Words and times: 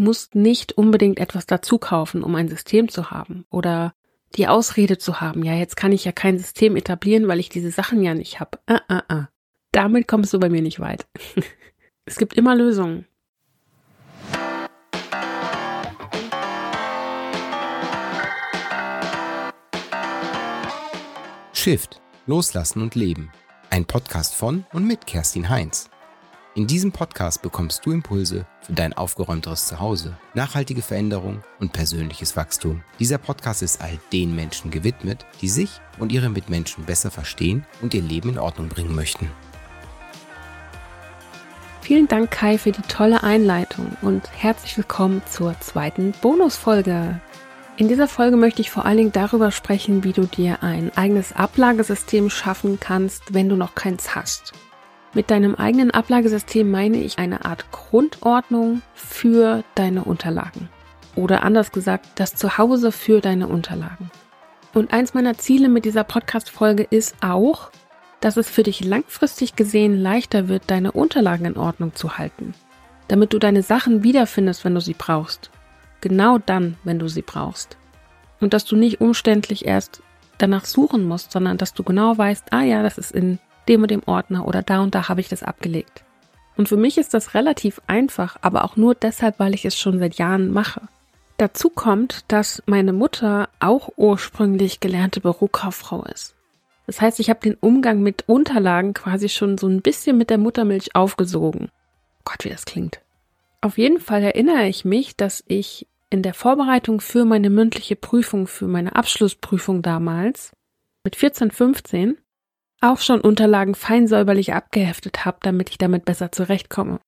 musst 0.00 0.34
nicht 0.34 0.72
unbedingt 0.72 1.20
etwas 1.20 1.46
dazu 1.46 1.78
kaufen, 1.78 2.24
um 2.24 2.34
ein 2.34 2.48
System 2.48 2.88
zu 2.88 3.10
haben 3.10 3.44
oder 3.50 3.92
die 4.36 4.48
Ausrede 4.48 4.96
zu 4.96 5.20
haben, 5.20 5.44
ja, 5.44 5.54
jetzt 5.54 5.76
kann 5.76 5.92
ich 5.92 6.04
ja 6.04 6.12
kein 6.12 6.38
System 6.38 6.76
etablieren, 6.76 7.28
weil 7.28 7.40
ich 7.40 7.48
diese 7.48 7.70
Sachen 7.70 8.02
ja 8.02 8.14
nicht 8.14 8.40
habe. 8.40 8.58
Ah, 8.66 8.80
ah, 8.88 9.02
ah. 9.08 9.28
Damit 9.72 10.08
kommst 10.08 10.32
du 10.32 10.40
bei 10.40 10.48
mir 10.48 10.62
nicht 10.62 10.80
weit. 10.80 11.06
es 12.06 12.16
gibt 12.16 12.34
immer 12.34 12.54
Lösungen. 12.54 13.06
Shift, 21.52 22.00
Loslassen 22.26 22.80
und 22.80 22.94
Leben. 22.94 23.30
Ein 23.68 23.84
Podcast 23.84 24.34
von 24.34 24.64
und 24.72 24.86
mit 24.86 25.06
Kerstin 25.06 25.50
Heinz. 25.50 25.89
In 26.60 26.66
diesem 26.66 26.92
Podcast 26.92 27.40
bekommst 27.40 27.86
du 27.86 27.90
Impulse 27.90 28.44
für 28.60 28.74
dein 28.74 28.92
aufgeräumteres 28.92 29.66
Zuhause, 29.66 30.18
nachhaltige 30.34 30.82
Veränderung 30.82 31.42
und 31.58 31.72
persönliches 31.72 32.36
Wachstum. 32.36 32.82
Dieser 32.98 33.16
Podcast 33.16 33.62
ist 33.62 33.80
all 33.80 33.98
den 34.12 34.36
Menschen 34.36 34.70
gewidmet, 34.70 35.24
die 35.40 35.48
sich 35.48 35.80
und 35.98 36.12
ihre 36.12 36.28
Mitmenschen 36.28 36.84
besser 36.84 37.10
verstehen 37.10 37.64
und 37.80 37.94
ihr 37.94 38.02
Leben 38.02 38.28
in 38.28 38.38
Ordnung 38.38 38.68
bringen 38.68 38.94
möchten. 38.94 39.30
Vielen 41.80 42.08
Dank, 42.08 42.30
Kai, 42.30 42.58
für 42.58 42.72
die 42.72 42.82
tolle 42.82 43.22
Einleitung 43.22 43.96
und 44.02 44.30
herzlich 44.30 44.76
willkommen 44.76 45.22
zur 45.30 45.58
zweiten 45.60 46.12
Bonusfolge. 46.20 47.22
In 47.78 47.88
dieser 47.88 48.06
Folge 48.06 48.36
möchte 48.36 48.60
ich 48.60 48.70
vor 48.70 48.84
allen 48.84 48.98
Dingen 48.98 49.12
darüber 49.12 49.50
sprechen, 49.50 50.04
wie 50.04 50.12
du 50.12 50.26
dir 50.26 50.62
ein 50.62 50.94
eigenes 50.94 51.32
Ablagesystem 51.32 52.28
schaffen 52.28 52.78
kannst, 52.78 53.32
wenn 53.32 53.48
du 53.48 53.56
noch 53.56 53.74
keins 53.74 54.14
hast. 54.14 54.52
Mit 55.12 55.30
deinem 55.30 55.56
eigenen 55.56 55.90
Ablagesystem 55.90 56.70
meine 56.70 56.98
ich 56.98 57.18
eine 57.18 57.44
Art 57.44 57.72
Grundordnung 57.72 58.82
für 58.94 59.64
deine 59.74 60.04
Unterlagen. 60.04 60.68
Oder 61.16 61.42
anders 61.42 61.72
gesagt, 61.72 62.06
das 62.14 62.36
Zuhause 62.36 62.92
für 62.92 63.20
deine 63.20 63.48
Unterlagen. 63.48 64.10
Und 64.72 64.92
eins 64.92 65.12
meiner 65.12 65.36
Ziele 65.36 65.68
mit 65.68 65.84
dieser 65.84 66.04
Podcast-Folge 66.04 66.86
ist 66.88 67.16
auch, 67.22 67.70
dass 68.20 68.36
es 68.36 68.48
für 68.48 68.62
dich 68.62 68.84
langfristig 68.84 69.56
gesehen 69.56 70.00
leichter 70.00 70.46
wird, 70.46 70.64
deine 70.68 70.92
Unterlagen 70.92 71.46
in 71.46 71.56
Ordnung 71.56 71.94
zu 71.96 72.16
halten. 72.16 72.54
Damit 73.08 73.32
du 73.32 73.40
deine 73.40 73.62
Sachen 73.64 74.04
wiederfindest, 74.04 74.64
wenn 74.64 74.74
du 74.74 74.80
sie 74.80 74.94
brauchst. 74.94 75.50
Genau 76.00 76.38
dann, 76.38 76.76
wenn 76.84 77.00
du 77.00 77.08
sie 77.08 77.22
brauchst. 77.22 77.76
Und 78.38 78.54
dass 78.54 78.64
du 78.64 78.76
nicht 78.76 79.00
umständlich 79.00 79.66
erst 79.66 80.02
danach 80.38 80.64
suchen 80.64 81.04
musst, 81.04 81.32
sondern 81.32 81.58
dass 81.58 81.74
du 81.74 81.82
genau 81.82 82.16
weißt, 82.16 82.52
ah 82.52 82.62
ja, 82.62 82.84
das 82.84 82.96
ist 82.96 83.10
in 83.10 83.40
dem 83.68 83.82
und 83.82 83.90
dem 83.90 84.02
Ordner 84.06 84.46
oder 84.46 84.62
da 84.62 84.80
und 84.80 84.94
da 84.94 85.08
habe 85.08 85.20
ich 85.20 85.28
das 85.28 85.42
abgelegt. 85.42 86.04
Und 86.56 86.68
für 86.68 86.76
mich 86.76 86.98
ist 86.98 87.14
das 87.14 87.34
relativ 87.34 87.80
einfach, 87.86 88.36
aber 88.42 88.64
auch 88.64 88.76
nur 88.76 88.94
deshalb, 88.94 89.38
weil 89.38 89.54
ich 89.54 89.64
es 89.64 89.78
schon 89.78 89.98
seit 89.98 90.16
Jahren 90.16 90.50
mache. 90.52 90.82
Dazu 91.38 91.70
kommt, 91.70 92.24
dass 92.28 92.62
meine 92.66 92.92
Mutter 92.92 93.48
auch 93.60 93.90
ursprünglich 93.96 94.80
gelernte 94.80 95.20
Bürokauffrau 95.20 96.04
ist. 96.04 96.34
Das 96.86 97.00
heißt, 97.00 97.20
ich 97.20 97.30
habe 97.30 97.40
den 97.40 97.54
Umgang 97.54 98.02
mit 98.02 98.24
Unterlagen 98.26 98.92
quasi 98.94 99.28
schon 99.28 99.56
so 99.56 99.68
ein 99.68 99.80
bisschen 99.80 100.18
mit 100.18 100.28
der 100.28 100.38
Muttermilch 100.38 100.94
aufgesogen. 100.94 101.70
Gott, 102.24 102.44
wie 102.44 102.50
das 102.50 102.66
klingt. 102.66 103.00
Auf 103.62 103.78
jeden 103.78 104.00
Fall 104.00 104.22
erinnere 104.22 104.66
ich 104.66 104.84
mich, 104.84 105.16
dass 105.16 105.44
ich 105.46 105.86
in 106.10 106.22
der 106.22 106.34
Vorbereitung 106.34 107.00
für 107.00 107.24
meine 107.24 107.48
mündliche 107.48 107.96
Prüfung, 107.96 108.46
für 108.46 108.66
meine 108.66 108.96
Abschlussprüfung 108.96 109.80
damals, 109.80 110.52
mit 111.04 111.16
14, 111.16 111.50
15, 111.50 112.18
auch 112.80 112.98
schon 112.98 113.20
Unterlagen 113.20 113.74
fein 113.74 114.06
säuberlich 114.06 114.54
abgeheftet 114.54 115.24
habe, 115.24 115.38
damit 115.42 115.70
ich 115.70 115.78
damit 115.78 116.04
besser 116.04 116.32
zurechtkomme. 116.32 117.00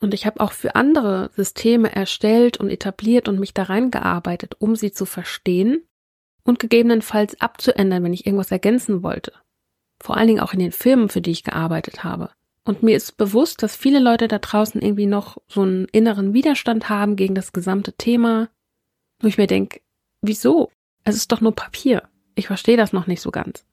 Und 0.00 0.12
ich 0.12 0.26
habe 0.26 0.40
auch 0.40 0.52
für 0.52 0.74
andere 0.74 1.30
Systeme 1.34 1.94
erstellt 1.94 2.58
und 2.58 2.68
etabliert 2.68 3.28
und 3.28 3.38
mich 3.38 3.54
da 3.54 3.64
reingearbeitet, 3.64 4.56
um 4.58 4.76
sie 4.76 4.92
zu 4.92 5.06
verstehen 5.06 5.82
und 6.42 6.58
gegebenenfalls 6.58 7.40
abzuändern, 7.40 8.04
wenn 8.04 8.12
ich 8.12 8.26
irgendwas 8.26 8.50
ergänzen 8.50 9.02
wollte. 9.02 9.32
Vor 10.02 10.16
allen 10.16 10.28
Dingen 10.28 10.40
auch 10.40 10.52
in 10.52 10.58
den 10.58 10.72
Firmen, 10.72 11.08
für 11.08 11.20
die 11.20 11.30
ich 11.30 11.44
gearbeitet 11.44 12.04
habe. 12.04 12.30
Und 12.64 12.82
mir 12.82 12.96
ist 12.96 13.16
bewusst, 13.16 13.62
dass 13.62 13.76
viele 13.76 14.00
Leute 14.00 14.26
da 14.26 14.38
draußen 14.38 14.80
irgendwie 14.80 15.06
noch 15.06 15.38
so 15.48 15.62
einen 15.62 15.86
inneren 15.86 16.34
Widerstand 16.34 16.88
haben 16.88 17.16
gegen 17.16 17.34
das 17.34 17.52
gesamte 17.52 17.92
Thema, 17.92 18.48
wo 19.20 19.28
ich 19.28 19.38
mir 19.38 19.46
denke, 19.46 19.80
wieso? 20.22 20.70
Es 21.04 21.16
ist 21.16 21.32
doch 21.32 21.40
nur 21.40 21.54
Papier. 21.54 22.02
Ich 22.34 22.46
verstehe 22.46 22.76
das 22.76 22.92
noch 22.92 23.06
nicht 23.06 23.20
so 23.20 23.30
ganz. 23.30 23.64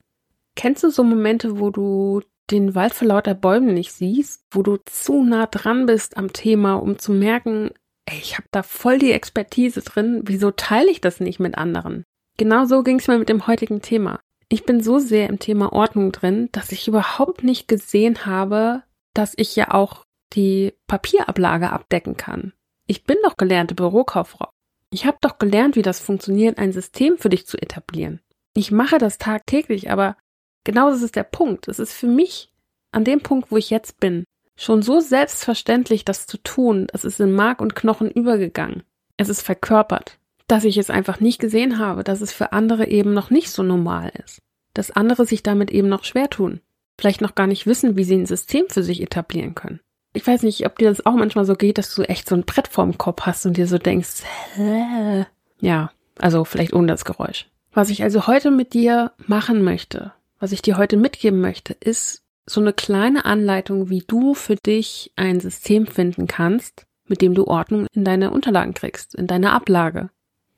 Kennst 0.56 0.84
du 0.84 0.89
so 0.89 1.03
Momente, 1.03 1.59
wo 1.59 1.69
du 1.69 2.22
den 2.50 2.75
Wald 2.75 2.94
vor 2.94 3.07
lauter 3.07 3.34
Bäumen 3.34 3.73
nicht 3.73 3.94
siehst, 3.94 4.44
wo 4.51 4.62
du 4.62 4.78
zu 4.85 5.23
nah 5.23 5.45
dran 5.45 5.85
bist 5.85 6.17
am 6.17 6.34
Thema, 6.34 6.75
um 6.75 7.00
zu 7.00 7.13
merken, 7.13 7.72
ey, 8.06 8.17
ich 8.19 8.38
habe 8.38 8.47
da 8.51 8.63
voll 8.63 9.00
die 9.00 9.11
Expertise 9.11 9.81
drin, 9.81 10.22
wieso 10.25 10.51
teile 10.51 10.91
ich 10.91 11.01
das 11.01 11.19
nicht 11.19 11.40
mit 11.40 11.57
anderen? 11.57 12.03
Genau 12.38 12.66
so 12.66 12.84
ging 12.84 13.00
es 13.00 13.07
mir 13.07 13.17
mit 13.17 13.29
dem 13.29 13.47
heutigen 13.47 13.81
Thema. 13.81 14.19
Ich 14.50 14.66
bin 14.66 14.84
so 14.84 15.00
sehr 15.00 15.29
im 15.29 15.40
Thema 15.40 15.72
Ordnung 15.72 16.11
drin, 16.11 16.50
dass 16.51 16.72
ich 16.72 16.88
überhaupt 16.88 17.44
nicht 17.44 17.67
gesehen 17.67 18.25
habe, 18.25 18.84
dass 19.13 19.34
ich 19.38 19.56
ja 19.56 19.73
auch 19.73 20.06
die 20.34 20.73
Papierablage 20.88 21.72
abdecken 21.72 22.17
kann. 22.17 22.53
Ich 22.88 23.06
bin 23.06 23.17
doch 23.23 23.38
gelernte 23.38 23.75
Bürokauffrau. 23.75 24.50
Ich 24.90 25.06
habe 25.06 25.17
doch 25.22 25.38
gelernt, 25.38 25.78
wie 25.78 25.81
das 25.81 26.01
funktioniert, 26.01 26.57
ein 26.57 26.73
System 26.73 27.17
für 27.17 27.29
dich 27.29 27.47
zu 27.47 27.57
etablieren. 27.57 28.19
Ich 28.53 28.72
mache 28.72 28.97
das 28.97 29.17
tagtäglich, 29.17 29.90
aber 29.90 30.17
Genau 30.63 30.89
das 30.89 31.01
ist 31.01 31.16
der 31.16 31.23
Punkt. 31.23 31.67
Es 31.67 31.79
ist 31.79 31.94
für 31.94 32.07
mich 32.07 32.51
an 32.91 33.03
dem 33.03 33.22
Punkt, 33.22 33.51
wo 33.51 33.57
ich 33.57 33.69
jetzt 33.69 33.99
bin, 33.99 34.25
schon 34.55 34.81
so 34.81 34.99
selbstverständlich, 34.99 36.05
das 36.05 36.27
zu 36.27 36.38
tun. 36.38 36.88
Es 36.94 37.05
ist 37.05 37.19
in 37.19 37.31
Mark 37.31 37.61
und 37.61 37.75
Knochen 37.75 38.11
übergegangen. 38.11 38.83
Es 39.17 39.29
ist 39.29 39.41
verkörpert, 39.41 40.19
dass 40.47 40.63
ich 40.63 40.77
es 40.77 40.89
einfach 40.89 41.19
nicht 41.19 41.39
gesehen 41.39 41.79
habe, 41.79 42.03
dass 42.03 42.22
es 42.22 42.31
für 42.31 42.51
andere 42.53 42.88
eben 42.88 43.13
noch 43.13 43.29
nicht 43.29 43.49
so 43.49 43.63
normal 43.63 44.11
ist. 44.23 44.39
Dass 44.73 44.91
andere 44.91 45.25
sich 45.25 45.44
damit 45.44 45.72
eben 45.72 45.89
noch 45.89 46.03
schwer 46.03 46.29
tun. 46.29 46.61
Vielleicht 46.99 47.22
noch 47.22 47.35
gar 47.35 47.47
nicht 47.47 47.66
wissen, 47.66 47.97
wie 47.97 48.03
sie 48.03 48.16
ein 48.16 48.25
System 48.25 48.66
für 48.69 48.83
sich 48.83 49.01
etablieren 49.01 49.55
können. 49.55 49.79
Ich 50.13 50.28
weiß 50.28 50.43
nicht, 50.43 50.66
ob 50.66 50.78
dir 50.78 50.89
das 50.89 51.05
auch 51.05 51.16
manchmal 51.16 51.45
so 51.45 51.55
geht, 51.55 51.78
dass 51.78 51.95
du 51.95 52.03
echt 52.03 52.28
so 52.28 52.35
ein 52.35 52.43
Brett 52.43 52.67
vorm 52.67 52.97
Kopf 52.97 53.22
hast 53.22 53.45
und 53.45 53.57
dir 53.57 53.66
so 53.66 53.78
denkst, 53.78 54.23
Hä? 54.55 55.25
ja, 55.61 55.91
also 56.19 56.43
vielleicht 56.43 56.73
ohne 56.73 56.88
das 56.88 57.05
Geräusch. 57.05 57.47
Was 57.73 57.89
ich 57.89 58.03
also 58.03 58.28
heute 58.28 58.51
mit 58.51 58.73
dir 58.73 59.13
machen 59.25 59.63
möchte, 59.63 60.11
was 60.41 60.52
ich 60.52 60.62
dir 60.62 60.78
heute 60.78 60.97
mitgeben 60.97 61.40
möchte, 61.40 61.74
ist 61.74 62.24
so 62.46 62.59
eine 62.59 62.74
kleine 62.74 63.25
Anleitung, 63.25 63.90
wie 63.90 64.03
du 64.06 64.34
für 64.34 64.56
dich 64.56 65.13
ein 65.16 65.40
System 65.40 65.85
finden 65.85 66.28
kannst, 66.28 66.85
mit 67.06 67.22
dem 67.22 67.35
du 67.35 67.46
Ordnung 67.46 67.88
in 67.94 68.03
deine 68.03 68.31
Unterlagen 68.31 68.74
kriegst, 68.74 69.16
in 69.16 69.28
deine 69.28 69.53
Ablage. 69.53 70.09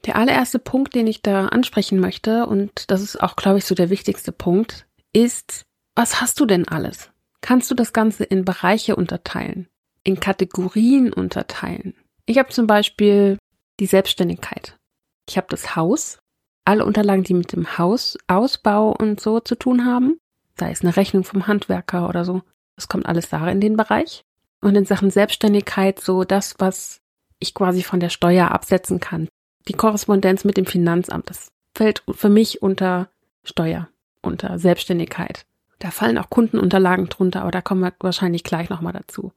Der 0.06 0.16
allererste 0.16 0.60
Punkt, 0.60 0.96
den 0.96 1.08
ich 1.08 1.22
da 1.22 1.48
ansprechen 1.48 2.00
möchte, 2.00 2.46
und 2.46 2.90
das 2.90 3.02
ist 3.02 3.22
auch, 3.22 3.36
glaube 3.36 3.58
ich, 3.58 3.66
so 3.66 3.76
der 3.76 3.90
wichtigste 3.90 4.32
Punkt, 4.32 4.88
ist, 5.12 5.66
was 5.96 6.22
hast 6.22 6.40
du 6.40 6.46
denn 6.46 6.68
alles? 6.68 7.12
Kannst 7.42 7.70
du 7.70 7.76
das 7.76 7.92
Ganze 7.92 8.24
in 8.24 8.46
Bereiche 8.46 8.96
unterteilen, 8.96 9.68
in 10.04 10.20
Kategorien 10.20 11.12
unterteilen? 11.12 11.94
Ich 12.26 12.38
habe 12.38 12.50
zum 12.50 12.68
Beispiel 12.68 13.38
die 13.80 13.86
Selbstständigkeit. 13.86 14.78
Ich 15.28 15.36
habe 15.38 15.48
das 15.50 15.76
Haus, 15.76 16.20
alle 16.66 16.86
Unterlagen, 16.86 17.24
die 17.24 17.34
mit 17.34 17.54
dem 17.54 17.78
Hausausbau 17.78 18.96
und 18.98 19.20
so 19.20 19.40
zu 19.40 19.56
tun 19.56 19.86
haben, 19.86 20.20
sei 20.58 20.72
es 20.72 20.82
eine 20.82 20.96
Rechnung 20.96 21.24
vom 21.24 21.48
Handwerker 21.48 22.08
oder 22.08 22.26
so, 22.26 22.42
das 22.76 22.88
kommt 22.88 23.06
alles 23.06 23.30
da 23.30 23.48
in 23.50 23.62
den 23.62 23.78
Bereich. 23.78 24.24
Und 24.62 24.76
in 24.76 24.86
Sachen 24.86 25.12
Selbstständigkeit 25.12 26.00
so 26.00 26.24
das, 26.24 26.56
was 26.58 27.02
ich 27.40 27.54
quasi 27.54 27.84
von 27.84 28.00
der 28.00 28.10
Steuer 28.10 28.52
absetzen 28.52 29.00
kann. 29.00 29.28
Die 29.68 29.74
Korrespondenz 29.74 30.46
mit 30.46 30.56
dem 30.56 30.66
Finanzamt, 30.66 31.30
das 31.30 31.52
fällt 31.76 32.04
für 32.10 32.30
mich 32.30 32.62
unter 32.62 33.10
Steuer, 33.44 33.90
unter 34.22 34.58
Selbstständigkeit. 34.60 35.46
Da 35.80 35.92
fallen 35.92 36.18
auch 36.18 36.30
Kundenunterlagen 36.30 37.10
drunter, 37.10 37.42
aber 37.42 37.52
da 37.52 37.62
kommen 37.62 37.82
wir 37.82 37.94
wahrscheinlich 38.00 38.46
gleich 38.46 38.70
nochmal 38.70 38.94
dazu. 38.94 39.34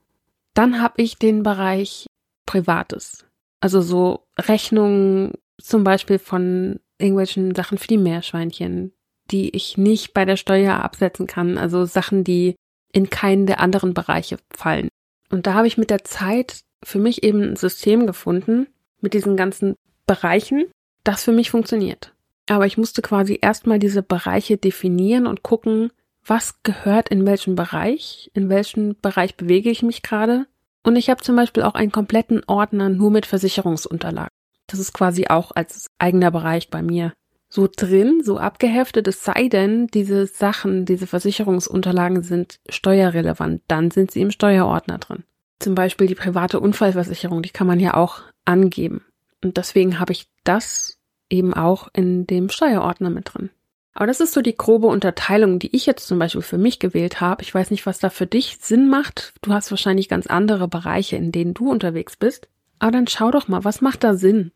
Dann 0.54 0.80
habe 0.80 1.02
ich 1.02 1.18
den 1.18 1.42
Bereich 1.42 2.06
Privates. 2.46 3.26
Also 3.60 3.80
so 3.80 4.26
Rechnungen 4.38 5.32
zum 5.60 5.82
Beispiel 5.82 6.20
von 6.20 6.78
irgendwelchen 6.98 7.54
Sachen 7.54 7.78
für 7.78 7.88
die 7.88 7.98
Meerschweinchen, 7.98 8.92
die 9.30 9.54
ich 9.54 9.76
nicht 9.76 10.14
bei 10.14 10.24
der 10.24 10.36
Steuer 10.36 10.74
absetzen 10.74 11.26
kann, 11.26 11.58
also 11.58 11.84
Sachen, 11.84 12.24
die 12.24 12.54
in 12.92 13.10
keinen 13.10 13.46
der 13.46 13.60
anderen 13.60 13.94
Bereiche 13.94 14.38
fallen. 14.50 14.88
Und 15.30 15.46
da 15.46 15.54
habe 15.54 15.66
ich 15.66 15.78
mit 15.78 15.90
der 15.90 16.04
Zeit 16.04 16.60
für 16.82 16.98
mich 16.98 17.22
eben 17.22 17.42
ein 17.42 17.56
System 17.56 18.06
gefunden 18.06 18.68
mit 19.00 19.14
diesen 19.14 19.36
ganzen 19.36 19.74
Bereichen, 20.06 20.66
das 21.04 21.24
für 21.24 21.32
mich 21.32 21.50
funktioniert. 21.50 22.14
Aber 22.48 22.66
ich 22.66 22.78
musste 22.78 23.02
quasi 23.02 23.38
erstmal 23.40 23.78
diese 23.78 24.02
Bereiche 24.02 24.56
definieren 24.56 25.26
und 25.26 25.42
gucken, 25.42 25.90
was 26.24 26.62
gehört 26.62 27.08
in 27.08 27.26
welchem 27.26 27.54
Bereich, 27.54 28.30
in 28.34 28.48
welchem 28.48 28.96
Bereich 29.00 29.36
bewege 29.36 29.70
ich 29.70 29.82
mich 29.82 30.02
gerade. 30.02 30.46
Und 30.82 30.96
ich 30.96 31.10
habe 31.10 31.22
zum 31.22 31.36
Beispiel 31.36 31.64
auch 31.64 31.74
einen 31.74 31.92
kompletten 31.92 32.42
Ordner 32.46 32.88
nur 32.88 33.10
mit 33.10 33.26
Versicherungsunterlagen. 33.26 34.35
Das 34.66 34.80
ist 34.80 34.92
quasi 34.92 35.26
auch 35.28 35.52
als 35.54 35.86
eigener 35.98 36.30
Bereich 36.30 36.70
bei 36.70 36.82
mir 36.82 37.12
so 37.48 37.68
drin, 37.74 38.22
so 38.24 38.38
abgeheftet, 38.38 39.06
es 39.08 39.24
sei 39.24 39.48
denn, 39.48 39.86
diese 39.88 40.26
Sachen, 40.26 40.84
diese 40.84 41.06
Versicherungsunterlagen 41.06 42.22
sind 42.22 42.58
steuerrelevant, 42.68 43.62
dann 43.68 43.90
sind 43.90 44.10
sie 44.10 44.20
im 44.20 44.30
Steuerordner 44.30 44.98
drin. 44.98 45.24
Zum 45.58 45.74
Beispiel 45.74 46.06
die 46.06 46.14
private 46.14 46.60
Unfallversicherung, 46.60 47.42
die 47.42 47.50
kann 47.50 47.66
man 47.66 47.80
ja 47.80 47.94
auch 47.94 48.20
angeben. 48.44 49.04
Und 49.42 49.56
deswegen 49.56 49.98
habe 50.00 50.12
ich 50.12 50.26
das 50.44 50.98
eben 51.30 51.54
auch 51.54 51.88
in 51.94 52.26
dem 52.26 52.48
Steuerordner 52.48 53.10
mit 53.10 53.32
drin. 53.32 53.50
Aber 53.94 54.06
das 54.06 54.20
ist 54.20 54.34
so 54.34 54.42
die 54.42 54.56
grobe 54.56 54.88
Unterteilung, 54.88 55.58
die 55.58 55.74
ich 55.74 55.86
jetzt 55.86 56.06
zum 56.06 56.18
Beispiel 56.18 56.42
für 56.42 56.58
mich 56.58 56.78
gewählt 56.78 57.22
habe. 57.22 57.42
Ich 57.42 57.54
weiß 57.54 57.70
nicht, 57.70 57.86
was 57.86 57.98
da 57.98 58.10
für 58.10 58.26
dich 58.26 58.58
Sinn 58.60 58.90
macht. 58.90 59.32
Du 59.40 59.54
hast 59.54 59.70
wahrscheinlich 59.70 60.10
ganz 60.10 60.26
andere 60.26 60.68
Bereiche, 60.68 61.16
in 61.16 61.32
denen 61.32 61.54
du 61.54 61.70
unterwegs 61.70 62.16
bist. 62.16 62.48
Aber 62.78 62.92
dann 62.92 63.06
schau 63.06 63.30
doch 63.30 63.48
mal, 63.48 63.64
was 63.64 63.80
macht 63.80 64.04
da 64.04 64.14
Sinn? 64.14 64.52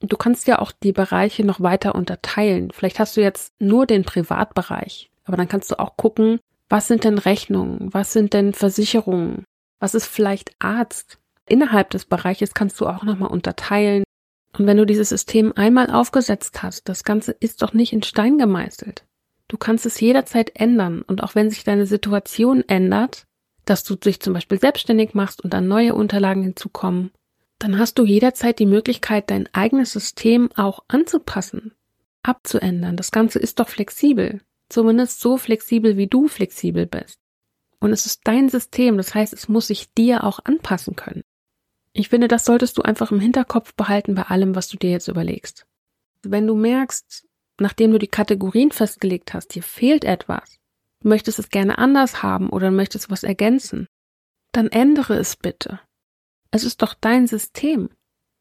Du 0.00 0.16
kannst 0.16 0.46
ja 0.46 0.58
auch 0.58 0.72
die 0.72 0.92
Bereiche 0.92 1.44
noch 1.44 1.60
weiter 1.60 1.94
unterteilen. 1.94 2.70
Vielleicht 2.72 2.98
hast 2.98 3.16
du 3.16 3.20
jetzt 3.20 3.52
nur 3.58 3.86
den 3.86 4.04
Privatbereich, 4.04 5.10
aber 5.24 5.36
dann 5.36 5.48
kannst 5.48 5.70
du 5.70 5.78
auch 5.78 5.96
gucken, 5.96 6.40
was 6.68 6.86
sind 6.86 7.04
denn 7.04 7.18
Rechnungen? 7.18 7.92
Was 7.92 8.12
sind 8.12 8.32
denn 8.32 8.54
Versicherungen? 8.54 9.44
Was 9.78 9.94
ist 9.94 10.06
vielleicht 10.06 10.54
Arzt? 10.58 11.18
Innerhalb 11.46 11.90
des 11.90 12.04
Bereiches 12.04 12.54
kannst 12.54 12.80
du 12.80 12.86
auch 12.86 13.02
nochmal 13.02 13.30
unterteilen. 13.30 14.04
Und 14.56 14.66
wenn 14.66 14.76
du 14.76 14.86
dieses 14.86 15.08
System 15.08 15.52
einmal 15.56 15.90
aufgesetzt 15.90 16.62
hast, 16.62 16.88
das 16.88 17.04
Ganze 17.04 17.32
ist 17.32 17.62
doch 17.62 17.72
nicht 17.72 17.92
in 17.92 18.02
Stein 18.02 18.38
gemeißelt. 18.38 19.04
Du 19.48 19.56
kannst 19.56 19.84
es 19.84 20.00
jederzeit 20.00 20.52
ändern. 20.54 21.02
Und 21.02 21.24
auch 21.24 21.34
wenn 21.34 21.50
sich 21.50 21.64
deine 21.64 21.86
Situation 21.86 22.62
ändert, 22.68 23.26
dass 23.64 23.82
du 23.84 23.96
dich 23.96 24.20
zum 24.20 24.32
Beispiel 24.32 24.60
selbstständig 24.60 25.14
machst 25.14 25.42
und 25.42 25.52
dann 25.52 25.66
neue 25.66 25.94
Unterlagen 25.94 26.42
hinzukommen, 26.42 27.10
dann 27.60 27.78
hast 27.78 27.98
du 27.98 28.04
jederzeit 28.04 28.58
die 28.58 28.66
Möglichkeit, 28.66 29.30
dein 29.30 29.46
eigenes 29.52 29.92
System 29.92 30.50
auch 30.56 30.80
anzupassen, 30.88 31.72
abzuändern. 32.22 32.96
Das 32.96 33.12
Ganze 33.12 33.38
ist 33.38 33.60
doch 33.60 33.68
flexibel. 33.68 34.40
Zumindest 34.70 35.20
so 35.20 35.36
flexibel, 35.36 35.96
wie 35.96 36.06
du 36.06 36.26
flexibel 36.26 36.86
bist. 36.86 37.18
Und 37.78 37.92
es 37.92 38.06
ist 38.06 38.22
dein 38.24 38.48
System, 38.48 38.96
das 38.96 39.14
heißt, 39.14 39.32
es 39.32 39.48
muss 39.48 39.66
sich 39.66 39.92
dir 39.92 40.24
auch 40.24 40.40
anpassen 40.44 40.96
können. 40.96 41.22
Ich 41.92 42.08
finde, 42.08 42.28
das 42.28 42.44
solltest 42.44 42.78
du 42.78 42.82
einfach 42.82 43.10
im 43.10 43.20
Hinterkopf 43.20 43.74
behalten 43.74 44.14
bei 44.14 44.22
allem, 44.22 44.54
was 44.54 44.68
du 44.68 44.78
dir 44.78 44.90
jetzt 44.90 45.08
überlegst. 45.08 45.66
Wenn 46.22 46.46
du 46.46 46.54
merkst, 46.54 47.26
nachdem 47.58 47.92
du 47.92 47.98
die 47.98 48.06
Kategorien 48.06 48.70
festgelegt 48.70 49.34
hast, 49.34 49.54
dir 49.54 49.62
fehlt 49.62 50.04
etwas, 50.04 50.56
möchtest 51.02 51.38
es 51.38 51.50
gerne 51.50 51.78
anders 51.78 52.22
haben 52.22 52.48
oder 52.48 52.70
möchtest 52.70 53.10
was 53.10 53.22
ergänzen, 53.22 53.86
dann 54.52 54.68
ändere 54.68 55.16
es 55.16 55.36
bitte. 55.36 55.80
Es 56.50 56.64
ist 56.64 56.82
doch 56.82 56.94
dein 56.94 57.26
System. 57.26 57.90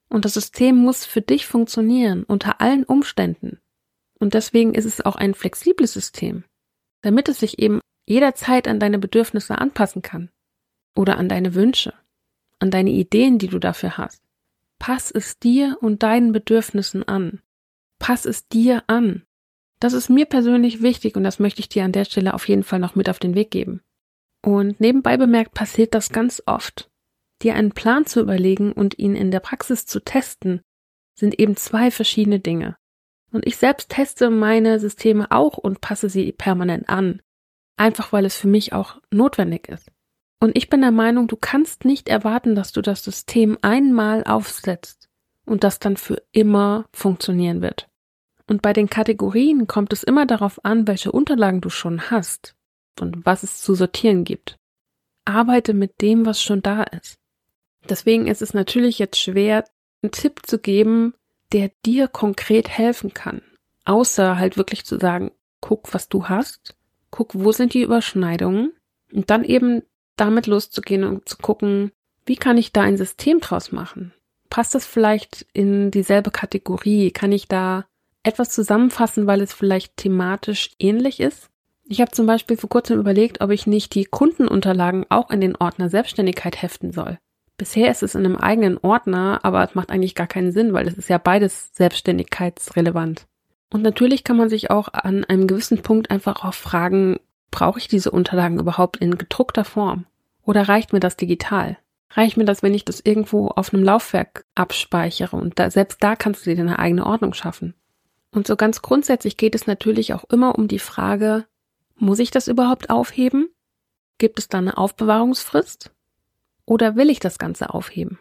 Und 0.10 0.26
das 0.26 0.34
System 0.34 0.76
muss 0.76 1.06
für 1.06 1.22
dich 1.22 1.46
funktionieren, 1.46 2.24
unter 2.24 2.62
allen 2.62 2.84
Umständen. 2.84 3.60
Und 4.20 4.34
deswegen 4.34 4.74
ist 4.74 4.86
es 4.86 5.02
auch 5.02 5.16
ein 5.16 5.34
flexibles 5.34 5.94
System, 5.94 6.44
damit 7.02 7.30
es 7.30 7.40
sich 7.40 7.60
eben 7.60 7.80
jederzeit 8.08 8.68
an 8.68 8.80
deine 8.80 9.00
Bedürfnisse 9.00 9.58
anpassen 9.58 10.02
kann 10.02 10.30
oder 10.96 11.18
an 11.18 11.30
deine 11.30 11.54
Wünsche, 11.54 11.94
an 12.58 12.72
deine 12.72 12.90
Ideen, 12.90 13.38
die 13.38 13.48
du 13.48 13.60
dafür 13.60 13.98
hast. 13.98 14.22
Pass 14.80 15.12
es 15.12 15.38
dir 15.38 15.78
und 15.82 16.04
deinen 16.04 16.32
Bedürfnissen 16.32 17.08
an. 17.08 17.42
Pass 18.00 18.26
es 18.26 18.48
dir 18.48 18.84
an. 18.88 19.24
Das 19.80 19.94
ist 19.94 20.10
mir 20.10 20.26
persönlich 20.26 20.82
wichtig 20.82 21.16
und 21.16 21.24
das 21.24 21.40
möchte 21.40 21.60
ich 21.62 21.70
dir 21.70 21.86
an 21.86 21.92
der 21.92 22.06
Stelle 22.06 22.34
auf 22.34 22.48
jeden 22.48 22.64
Fall 22.64 22.80
noch 22.80 22.96
mit 22.96 23.10
auf 23.10 23.20
den 23.20 23.36
Weg 23.36 23.52
geben. 23.52 23.82
Und 24.42 24.80
nebenbei 24.80 25.18
bemerkt 25.18 25.54
passiert 25.54 25.94
das 25.94 26.10
ganz 26.10 26.42
oft. 26.46 26.89
Dir 27.42 27.56
einen 27.56 27.72
Plan 27.72 28.06
zu 28.06 28.20
überlegen 28.20 28.72
und 28.72 29.00
ihn 29.00 29.16
in 29.16 29.32
der 29.32 29.40
Praxis 29.40 29.86
zu 29.86 30.02
testen, 30.02 30.62
sind 31.16 31.40
eben 31.40 31.56
zwei 31.56 31.92
verschiedene 31.92 32.40
Dinge. 32.40 32.78
Und 33.32 33.46
ich 33.46 33.58
selbst 33.58 33.90
teste 33.90 34.30
meine 34.30 34.80
Systeme 34.80 35.32
auch 35.32 35.58
und 35.58 35.82
passe 35.82 36.10
sie 36.10 36.32
permanent 36.32 36.90
an. 36.90 37.22
Einfach 37.78 38.12
weil 38.12 38.26
es 38.26 38.36
für 38.36 38.48
mich 38.48 38.74
auch 38.74 39.00
notwendig 39.12 39.70
ist. 39.70 39.92
Und 40.42 40.58
ich 40.58 40.70
bin 40.70 40.82
der 40.82 40.92
Meinung, 40.92 41.28
du 41.28 41.36
kannst 41.36 41.86
nicht 41.86 42.10
erwarten, 42.10 42.56
dass 42.56 42.72
du 42.72 42.82
das 42.82 43.04
System 43.04 43.58
einmal 43.62 44.24
aufsetzt 44.24 45.10
und 45.46 45.64
das 45.64 45.80
dann 45.80 45.98
für 45.98 46.22
immer 46.32 46.88
funktionieren 46.94 47.62
wird. 47.62 47.90
Und 48.48 48.62
bei 48.62 48.74
den 48.74 48.90
Kategorien 48.90 49.68
kommt 49.68 49.94
es 49.94 50.04
immer 50.04 50.26
darauf 50.26 50.64
an, 50.66 50.88
welche 50.88 51.12
Unterlagen 51.12 51.62
du 51.62 51.70
schon 51.70 52.10
hast 52.10 52.56
und 53.00 53.26
was 53.26 53.44
es 53.44 53.62
zu 53.62 53.76
sortieren 53.76 54.24
gibt. 54.24 54.58
Arbeite 55.26 55.74
mit 55.74 56.02
dem, 56.02 56.26
was 56.26 56.42
schon 56.42 56.62
da 56.62 56.84
ist. 56.84 57.20
Deswegen 57.88 58.28
ist 58.28 58.42
es 58.42 58.54
natürlich 58.54 59.00
jetzt 59.00 59.20
schwer, 59.20 59.66
einen 60.02 60.12
Tipp 60.12 60.42
zu 60.46 60.60
geben, 60.60 61.14
der 61.52 61.72
dir 61.86 62.08
konkret 62.08 62.70
helfen 62.70 63.14
kann. 63.14 63.42
Außer 63.86 64.38
halt 64.38 64.58
wirklich 64.58 64.86
zu 64.86 65.00
sagen, 65.00 65.32
guck, 65.62 65.94
was 65.94 66.10
du 66.10 66.30
hast, 66.30 66.76
guck, 67.12 67.32
wo 67.34 67.52
sind 67.52 67.74
die 67.74 67.82
Überschneidungen 67.82 68.74
und 69.12 69.30
dann 69.30 69.44
eben 69.44 69.84
damit 70.16 70.48
loszugehen 70.48 71.04
und 71.04 71.28
zu 71.28 71.38
gucken, 71.38 71.92
wie 72.26 72.36
kann 72.36 72.58
ich 72.58 72.72
da 72.72 72.82
ein 72.82 72.98
System 72.98 73.40
draus 73.40 73.72
machen? 73.72 74.14
Passt 74.50 74.76
das 74.76 74.86
vielleicht 74.86 75.46
in 75.54 75.92
dieselbe 75.92 76.32
Kategorie? 76.32 77.12
Kann 77.12 77.32
ich 77.32 77.48
da 77.48 77.86
etwas 78.24 78.50
zusammenfassen, 78.50 79.28
weil 79.28 79.42
es 79.42 79.54
vielleicht 79.54 79.98
thematisch 79.98 80.72
ähnlich 80.80 81.20
ist? 81.20 81.50
Ich 81.86 82.02
habe 82.02 82.12
zum 82.12 82.28
Beispiel 82.28 82.58
vor 82.58 82.70
kurzem 82.70 83.00
überlegt, 83.00 83.42
ob 83.42 83.50
ich 83.50 83.66
nicht 83.66 83.96
die 83.96 84.06
Kundenunterlagen 84.06 85.06
auch 85.10 85.32
in 85.32 85.42
den 85.42 85.56
Ordner 85.56 85.90
Selbstständigkeit 85.90 86.62
heften 86.62 86.92
soll. 86.92 87.18
Bisher 87.60 87.92
ist 87.92 88.04
es 88.04 88.16
in 88.16 88.26
einem 88.26 88.38
eigenen 88.38 88.78
Ordner, 88.78 89.42
aber 89.44 89.62
es 89.66 89.76
macht 89.76 89.92
eigentlich 89.92 90.16
gar 90.16 90.28
keinen 90.28 90.54
Sinn, 90.54 90.72
weil 90.72 90.88
es 90.88 90.98
ist 90.98 91.10
ja 91.10 91.18
beides 91.18 91.72
selbstständigkeitsrelevant. 91.74 93.28
Und 93.70 93.84
natürlich 93.84 94.24
kann 94.24 94.38
man 94.38 94.48
sich 94.48 94.72
auch 94.72 94.88
an 94.94 95.26
einem 95.26 95.46
gewissen 95.46 95.82
Punkt 95.82 96.10
einfach 96.10 96.46
auch 96.46 96.54
fragen, 96.54 97.20
brauche 97.52 97.78
ich 97.78 97.90
diese 97.90 98.12
Unterlagen 98.12 98.60
überhaupt 98.60 98.96
in 98.98 99.18
gedruckter 99.18 99.66
Form? 99.66 100.06
Oder 100.46 100.70
reicht 100.70 100.94
mir 100.94 101.02
das 101.02 101.18
digital? 101.18 101.78
Reicht 102.12 102.38
mir 102.38 102.46
das, 102.46 102.64
wenn 102.64 102.74
ich 102.74 102.86
das 102.86 103.02
irgendwo 103.02 103.50
auf 103.50 103.74
einem 103.74 103.84
Laufwerk 103.84 104.46
abspeichere? 104.56 105.36
Und 105.36 105.60
da, 105.60 105.70
selbst 105.70 106.02
da 106.02 106.16
kannst 106.16 106.46
du 106.46 106.56
dir 106.56 106.62
eine 106.62 106.80
eigene 106.80 107.06
Ordnung 107.06 107.34
schaffen. 107.34 107.76
Und 108.32 108.48
so 108.48 108.56
ganz 108.56 108.82
grundsätzlich 108.82 109.36
geht 109.36 109.54
es 109.54 109.68
natürlich 109.68 110.14
auch 110.14 110.24
immer 110.32 110.58
um 110.58 110.70
die 110.70 110.80
Frage, 110.80 111.46
muss 111.98 112.20
ich 112.20 112.32
das 112.32 112.48
überhaupt 112.48 112.90
aufheben? 112.90 113.50
Gibt 114.18 114.40
es 114.40 114.48
da 114.48 114.60
eine 114.60 114.78
Aufbewahrungsfrist? 114.78 115.92
Oder 116.70 116.96
will 116.96 117.10
ich 117.10 117.20
das 117.20 117.40
Ganze 117.40 117.74
aufheben? 117.74 118.20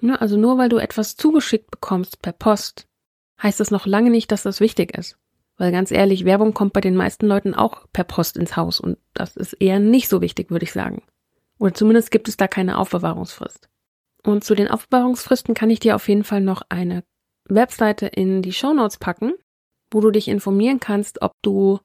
Ne, 0.00 0.20
also 0.20 0.36
nur 0.36 0.58
weil 0.58 0.68
du 0.68 0.76
etwas 0.76 1.16
zugeschickt 1.16 1.70
bekommst 1.70 2.20
per 2.20 2.34
Post, 2.34 2.86
heißt 3.42 3.58
das 3.58 3.70
noch 3.70 3.86
lange 3.86 4.10
nicht, 4.10 4.30
dass 4.30 4.42
das 4.42 4.60
wichtig 4.60 4.94
ist. 4.94 5.16
Weil 5.56 5.72
ganz 5.72 5.90
ehrlich, 5.90 6.26
Werbung 6.26 6.52
kommt 6.52 6.74
bei 6.74 6.82
den 6.82 6.94
meisten 6.94 7.26
Leuten 7.26 7.54
auch 7.54 7.86
per 7.94 8.04
Post 8.04 8.36
ins 8.36 8.54
Haus 8.54 8.80
und 8.80 8.98
das 9.14 9.34
ist 9.34 9.54
eher 9.54 9.78
nicht 9.78 10.10
so 10.10 10.20
wichtig, 10.20 10.50
würde 10.50 10.64
ich 10.64 10.72
sagen. 10.72 11.02
Oder 11.58 11.72
zumindest 11.72 12.10
gibt 12.10 12.28
es 12.28 12.36
da 12.36 12.48
keine 12.48 12.76
Aufbewahrungsfrist. 12.76 13.70
Und 14.24 14.44
zu 14.44 14.54
den 14.54 14.68
Aufbewahrungsfristen 14.68 15.54
kann 15.54 15.70
ich 15.70 15.80
dir 15.80 15.96
auf 15.96 16.06
jeden 16.06 16.24
Fall 16.24 16.42
noch 16.42 16.60
eine 16.68 17.02
Webseite 17.48 18.08
in 18.08 18.42
die 18.42 18.52
Show 18.52 18.74
Notes 18.74 18.98
packen, 18.98 19.32
wo 19.90 20.02
du 20.02 20.10
dich 20.10 20.28
informieren 20.28 20.80
kannst, 20.80 21.22
ob 21.22 21.32
du 21.40 21.80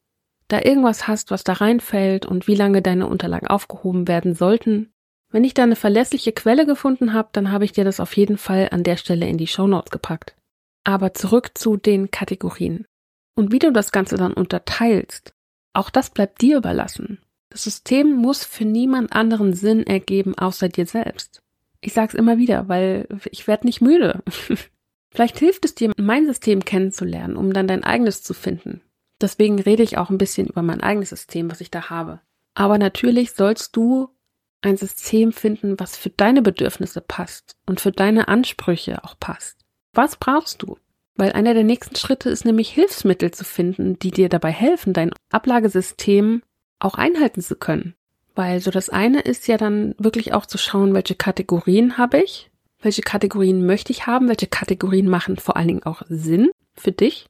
da 0.50 0.60
irgendwas 0.62 1.08
hast, 1.08 1.31
was 1.31 1.46
da 1.46 1.53
reinfällt 1.53 2.25
und 2.25 2.48
wie 2.48 2.55
lange 2.55 2.81
deine 2.81 3.08
Unterlagen 3.08 3.48
aufgehoben 3.48 4.10
werden 4.10 4.36
sollten 4.36 4.91
wenn 5.36 5.44
ich 5.44 5.54
da 5.54 5.63
eine 5.63 5.75
verlässliche 5.75 6.32
Quelle 6.32 6.65
gefunden 6.65 7.12
habe, 7.12 7.27
dann 7.34 7.51
habe 7.51 7.65
ich 7.65 7.74
dir 7.74 7.84
das 7.84 8.00
auf 8.00 8.15
jeden 8.15 8.38
Fall 8.38 8.70
an 8.72 8.84
der 8.84 8.96
Stelle 8.96 9.27
in 9.27 9.38
die 9.38 9.48
Show 9.48 9.68
Notes 9.68 9.92
gepackt. 9.92 10.34
Aber 10.86 11.13
zurück 11.13 11.58
zu 11.58 11.75
den 11.75 12.10
Kategorien. 12.10 12.86
Und 13.36 13.51
wie 13.51 13.60
du 13.60 13.74
das 13.74 13.92
Ganze 13.92 14.15
dann 14.15 14.32
unterteilst, 14.32 15.34
auch 15.74 15.89
das 15.89 16.10
bleibt 16.10 16.42
dir 16.42 16.56
überlassen. 16.56 17.20
Das 17.50 17.65
System 17.65 18.13
muss 18.13 18.46
für 18.46 18.63
niemand 18.63 19.12
anderen 19.12 19.51
Sinn 19.51 19.86
ergeben 19.86 20.38
außer 20.38 20.70
dir 20.70 20.86
selbst. 20.86 21.42
Ich 21.82 21.92
sag's 21.92 22.13
immer 22.13 22.38
wieder, 22.38 22.70
weil 22.70 23.06
ich 23.30 23.46
werde 23.46 23.68
nicht 23.68 23.82
müde. 23.82 24.24
Vielleicht 25.13 25.38
hilft 25.38 25.65
es 25.65 25.75
dir, 25.75 25.92
mein 25.98 26.27
System 26.27 26.63
kennenzulernen, 26.63 27.36
um 27.36 27.51
dann 27.51 27.68
dein 27.68 27.84
eigenes 27.84 28.24
zu 28.24 28.34
finden. 28.34 28.80
Deswegen 29.20 29.60
rede 29.60 29.84
ich 29.84 29.98
auch 29.98 30.10
ein 30.10 30.18
bisschen 30.18 30.48
über 30.48 30.62
mein 30.62 30.80
eigenes 30.80 31.10
System, 31.10 31.51
was 31.51 31.60
ich 31.60 31.72
da 31.72 31.89
habe. 31.89 32.22
Aber 32.54 32.77
natürlich 32.77 33.34
sollst 33.34 33.75
du 33.75 34.14
ein 34.65 34.77
System 34.77 35.31
finden, 35.31 35.79
was 35.79 35.95
für 35.95 36.10
deine 36.10 36.41
Bedürfnisse 36.41 37.01
passt 37.01 37.55
und 37.65 37.79
für 37.79 37.91
deine 37.91 38.27
Ansprüche 38.27 39.03
auch 39.03 39.17
passt. 39.19 39.60
Was 39.93 40.17
brauchst 40.17 40.62
du? 40.62 40.77
Weil 41.15 41.31
einer 41.31 41.53
der 41.53 41.63
nächsten 41.63 41.95
Schritte 41.95 42.29
ist 42.29 42.43
nämlich 42.43 42.69
Hilfsmittel 42.69 43.31
zu 43.31 43.45
finden, 43.45 43.98
die 44.00 44.12
dir 44.12 44.27
dabei 44.27 44.51
helfen, 44.51 44.91
dein 44.91 45.12
Ablagesystem 45.31 46.41
auch 46.79 46.95
einhalten 46.95 47.41
zu 47.41 47.55
können. 47.55 47.95
Weil 48.34 48.60
so 48.60 48.69
das 48.69 48.89
eine 48.89 49.22
ist 49.22 49.48
ja 49.48 49.55
dann 49.55 49.95
wirklich 49.98 50.34
auch 50.34 50.45
zu 50.45 50.57
schauen, 50.57 50.93
welche 50.93 51.15
Kategorien 51.15 51.98
habe 51.98 52.22
ich, 52.22 52.51
welche 52.81 53.01
Kategorien 53.01 53.65
möchte 53.65 53.93
ich 53.93 54.07
haben, 54.07 54.27
welche 54.27 54.48
Kategorien 54.48 55.07
machen 55.07 55.38
vor 55.38 55.55
allen 55.55 55.69
Dingen 55.69 55.84
auch 55.84 56.01
Sinn 56.10 56.50
für 56.74 56.91
dich. 56.91 57.27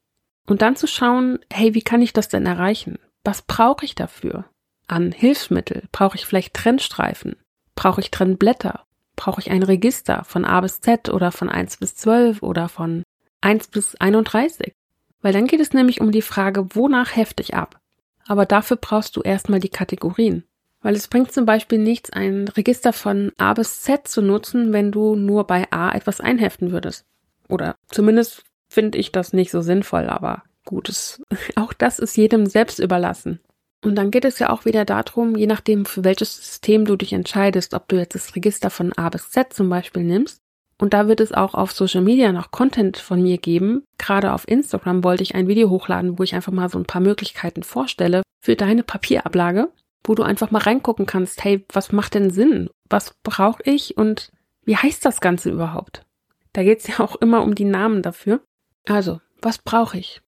Und 0.47 0.63
dann 0.63 0.75
zu 0.75 0.87
schauen, 0.87 1.39
hey, 1.51 1.75
wie 1.75 1.83
kann 1.83 2.01
ich 2.01 2.13
das 2.13 2.27
denn 2.27 2.45
erreichen? 2.47 2.97
Was 3.23 3.43
brauche 3.43 3.85
ich 3.85 3.93
dafür? 3.93 4.45
An 4.87 5.11
Hilfsmittel? 5.11 5.83
Brauche 5.91 6.15
ich 6.15 6.25
vielleicht 6.25 6.53
Trennstreifen? 6.53 7.35
Brauche 7.75 8.01
ich 8.01 8.11
Trennblätter? 8.11 8.85
Brauche 9.15 9.39
ich 9.39 9.49
ein 9.49 9.63
Register 9.63 10.23
von 10.25 10.45
A 10.45 10.61
bis 10.61 10.81
Z 10.81 11.09
oder 11.09 11.31
von 11.31 11.49
1 11.49 11.77
bis 11.77 11.95
12 11.95 12.43
oder 12.43 12.69
von 12.69 13.03
1 13.41 13.67
bis 13.69 13.95
31? 13.95 14.73
Weil 15.21 15.33
dann 15.33 15.47
geht 15.47 15.61
es 15.61 15.73
nämlich 15.73 16.01
um 16.01 16.11
die 16.11 16.21
Frage, 16.21 16.75
wonach 16.75 17.15
hefte 17.15 17.41
ich 17.41 17.55
ab? 17.55 17.79
Aber 18.27 18.45
dafür 18.45 18.77
brauchst 18.77 19.15
du 19.15 19.21
erstmal 19.21 19.59
die 19.59 19.69
Kategorien. 19.69 20.43
Weil 20.81 20.95
es 20.95 21.07
bringt 21.07 21.31
zum 21.31 21.45
Beispiel 21.45 21.79
nichts, 21.79 22.11
ein 22.11 22.47
Register 22.47 22.93
von 22.93 23.31
A 23.37 23.53
bis 23.53 23.81
Z 23.81 24.07
zu 24.07 24.21
nutzen, 24.21 24.71
wenn 24.71 24.91
du 24.91 25.15
nur 25.15 25.45
bei 25.45 25.71
A 25.71 25.91
etwas 25.91 26.21
einheften 26.21 26.71
würdest. 26.71 27.05
Oder 27.49 27.75
zumindest 27.89 28.43
finde 28.67 28.97
ich 28.97 29.11
das 29.11 29.33
nicht 29.33 29.51
so 29.51 29.61
sinnvoll, 29.61 30.09
aber 30.09 30.43
gut, 30.63 30.89
es, 30.89 31.21
auch 31.55 31.73
das 31.73 31.99
ist 31.99 32.17
jedem 32.17 32.45
selbst 32.45 32.79
überlassen. 32.79 33.39
Und 33.85 33.93
dann 33.93 34.09
geht 34.09 34.25
es 34.25 34.39
ja 34.39 34.49
auch 34.49 34.65
wieder 34.65 34.83
darum, 34.83 35.35
je 35.35 35.45
nachdem, 35.45 35.85
für 35.85 36.03
welches 36.03 36.35
System 36.35 36.85
du 36.85 36.95
dich 36.95 37.13
entscheidest, 37.13 37.75
ob 37.75 37.87
du 37.87 37.97
jetzt 37.97 38.15
das 38.15 38.35
Register 38.35 38.71
von 38.71 38.91
A 38.93 39.09
bis 39.09 39.29
Z 39.29 39.53
zum 39.53 39.69
Beispiel 39.69 40.03
nimmst. 40.03 40.41
Und 40.79 40.95
da 40.95 41.07
wird 41.07 41.21
es 41.21 41.31
auch 41.31 41.53
auf 41.53 41.71
Social 41.71 42.01
Media 42.01 42.31
noch 42.31 42.49
Content 42.49 42.97
von 42.97 43.21
mir 43.21 43.37
geben. 43.37 43.83
Gerade 43.99 44.33
auf 44.33 44.47
Instagram 44.47 45.03
wollte 45.03 45.21
ich 45.21 45.35
ein 45.35 45.47
Video 45.47 45.69
hochladen, 45.69 46.17
wo 46.17 46.23
ich 46.23 46.33
einfach 46.33 46.51
mal 46.51 46.67
so 46.67 46.79
ein 46.79 46.85
paar 46.85 46.99
Möglichkeiten 46.99 47.61
vorstelle 47.61 48.23
für 48.41 48.55
deine 48.55 48.81
Papierablage, 48.81 49.69
wo 50.03 50.15
du 50.15 50.23
einfach 50.23 50.49
mal 50.49 50.63
reingucken 50.63 51.05
kannst, 51.05 51.43
hey, 51.43 51.63
was 51.71 51.91
macht 51.91 52.15
denn 52.15 52.31
Sinn? 52.31 52.71
Was 52.89 53.13
brauche 53.21 53.61
ich 53.65 53.97
und 53.97 54.31
wie 54.63 54.77
heißt 54.77 55.05
das 55.05 55.21
Ganze 55.21 55.51
überhaupt? 55.51 56.07
Da 56.53 56.63
geht 56.63 56.79
es 56.79 56.87
ja 56.97 57.01
auch 57.01 57.17
immer 57.17 57.43
um 57.43 57.53
die 57.53 57.65
Namen 57.65 58.01
dafür. 58.01 58.41
Also, 58.87 59.21
was 59.43 59.59
brauche 59.59 59.99
ich? 59.99 60.23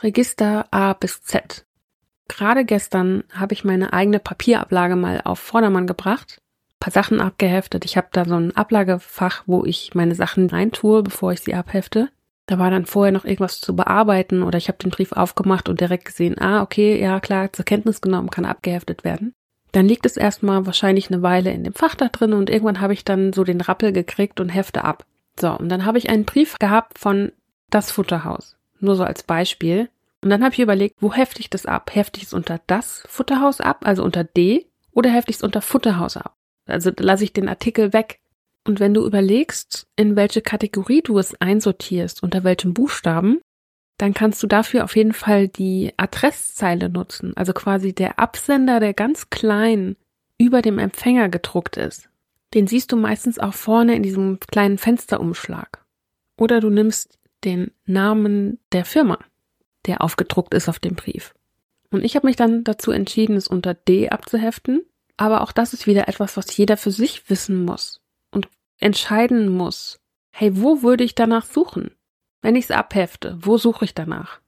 Register 0.00 0.66
A 0.70 0.94
bis 0.94 1.20
Z. 1.20 1.65
Gerade 2.28 2.64
gestern 2.64 3.24
habe 3.32 3.54
ich 3.54 3.64
meine 3.64 3.92
eigene 3.92 4.18
Papierablage 4.18 4.96
mal 4.96 5.20
auf 5.24 5.38
Vordermann 5.38 5.86
gebracht, 5.86 6.40
ein 6.40 6.76
paar 6.80 6.92
Sachen 6.92 7.20
abgeheftet. 7.20 7.84
Ich 7.84 7.96
habe 7.96 8.08
da 8.12 8.24
so 8.24 8.34
ein 8.34 8.56
Ablagefach, 8.56 9.44
wo 9.46 9.64
ich 9.64 9.94
meine 9.94 10.14
Sachen 10.14 10.48
reintue, 10.48 11.02
bevor 11.02 11.32
ich 11.32 11.40
sie 11.40 11.54
abhefte. 11.54 12.08
Da 12.46 12.58
war 12.58 12.70
dann 12.70 12.86
vorher 12.86 13.12
noch 13.12 13.24
irgendwas 13.24 13.60
zu 13.60 13.74
bearbeiten 13.74 14.42
oder 14.42 14.58
ich 14.58 14.68
habe 14.68 14.78
den 14.78 14.90
Brief 14.90 15.12
aufgemacht 15.12 15.68
und 15.68 15.80
direkt 15.80 16.04
gesehen, 16.04 16.40
ah, 16.40 16.62
okay, 16.62 17.00
ja 17.00 17.18
klar, 17.20 17.52
zur 17.52 17.64
Kenntnis 17.64 18.00
genommen, 18.00 18.30
kann 18.30 18.44
abgeheftet 18.44 19.02
werden. 19.04 19.32
Dann 19.72 19.86
liegt 19.86 20.06
es 20.06 20.16
erstmal 20.16 20.64
wahrscheinlich 20.64 21.10
eine 21.10 21.22
Weile 21.22 21.50
in 21.50 21.64
dem 21.64 21.74
Fach 21.74 21.96
da 21.96 22.08
drin 22.08 22.32
und 22.32 22.48
irgendwann 22.48 22.80
habe 22.80 22.92
ich 22.92 23.04
dann 23.04 23.32
so 23.32 23.42
den 23.42 23.60
Rappel 23.60 23.92
gekriegt 23.92 24.40
und 24.40 24.48
hefte 24.48 24.84
ab. 24.84 25.04
So, 25.38 25.50
und 25.50 25.68
dann 25.68 25.84
habe 25.84 25.98
ich 25.98 26.08
einen 26.08 26.24
Brief 26.24 26.58
gehabt 26.58 26.98
von 26.98 27.32
das 27.68 27.90
Futterhaus. 27.90 28.56
Nur 28.78 28.96
so 28.96 29.04
als 29.04 29.22
Beispiel. 29.22 29.88
Und 30.26 30.30
dann 30.30 30.42
habe 30.42 30.54
ich 30.54 30.58
überlegt, 30.58 30.96
wo 31.00 31.12
hefte 31.12 31.38
ich 31.38 31.50
das 31.50 31.66
ab? 31.66 31.94
Hefte 31.94 32.18
ich 32.18 32.26
es 32.26 32.34
unter 32.34 32.60
das 32.66 33.04
Futterhaus 33.06 33.60
ab, 33.60 33.82
also 33.84 34.02
unter 34.02 34.24
D, 34.24 34.66
oder 34.90 35.08
hefte 35.08 35.30
ich 35.30 35.36
es 35.36 35.44
unter 35.44 35.62
Futterhaus 35.62 36.16
ab? 36.16 36.34
Also 36.66 36.90
lasse 36.98 37.22
ich 37.22 37.32
den 37.32 37.48
Artikel 37.48 37.92
weg. 37.92 38.18
Und 38.66 38.80
wenn 38.80 38.92
du 38.92 39.06
überlegst, 39.06 39.86
in 39.94 40.16
welche 40.16 40.42
Kategorie 40.42 41.00
du 41.00 41.20
es 41.20 41.40
einsortierst, 41.40 42.24
unter 42.24 42.42
welchem 42.42 42.74
Buchstaben, 42.74 43.38
dann 43.98 44.14
kannst 44.14 44.42
du 44.42 44.48
dafür 44.48 44.82
auf 44.82 44.96
jeden 44.96 45.12
Fall 45.12 45.46
die 45.46 45.92
Adresszeile 45.96 46.88
nutzen, 46.88 47.32
also 47.36 47.52
quasi 47.52 47.92
der 47.92 48.18
Absender, 48.18 48.80
der 48.80 48.94
ganz 48.94 49.30
klein 49.30 49.94
über 50.38 50.60
dem 50.60 50.80
Empfänger 50.80 51.28
gedruckt 51.28 51.76
ist. 51.76 52.08
Den 52.52 52.66
siehst 52.66 52.90
du 52.90 52.96
meistens 52.96 53.38
auch 53.38 53.54
vorne 53.54 53.94
in 53.94 54.02
diesem 54.02 54.40
kleinen 54.40 54.78
Fensterumschlag. 54.78 55.84
Oder 56.36 56.58
du 56.58 56.68
nimmst 56.68 57.16
den 57.44 57.70
Namen 57.84 58.58
der 58.72 58.84
Firma 58.84 59.20
der 59.86 60.02
aufgedruckt 60.02 60.54
ist 60.54 60.68
auf 60.68 60.78
dem 60.78 60.94
Brief. 60.94 61.34
Und 61.90 62.04
ich 62.04 62.16
habe 62.16 62.26
mich 62.26 62.36
dann 62.36 62.64
dazu 62.64 62.90
entschieden, 62.90 63.36
es 63.36 63.48
unter 63.48 63.74
D 63.74 64.08
abzuheften. 64.08 64.84
Aber 65.16 65.40
auch 65.40 65.52
das 65.52 65.72
ist 65.72 65.86
wieder 65.86 66.08
etwas, 66.08 66.36
was 66.36 66.54
jeder 66.56 66.76
für 66.76 66.90
sich 66.90 67.30
wissen 67.30 67.64
muss 67.64 68.02
und 68.30 68.48
entscheiden 68.78 69.48
muss. 69.48 69.98
Hey, 70.30 70.60
wo 70.60 70.82
würde 70.82 71.04
ich 71.04 71.14
danach 71.14 71.46
suchen? 71.46 71.92
Wenn 72.42 72.56
ich 72.56 72.64
es 72.64 72.70
abhefte, 72.70 73.38
wo 73.40 73.56
suche 73.56 73.86
ich 73.86 73.94
danach? 73.94 74.40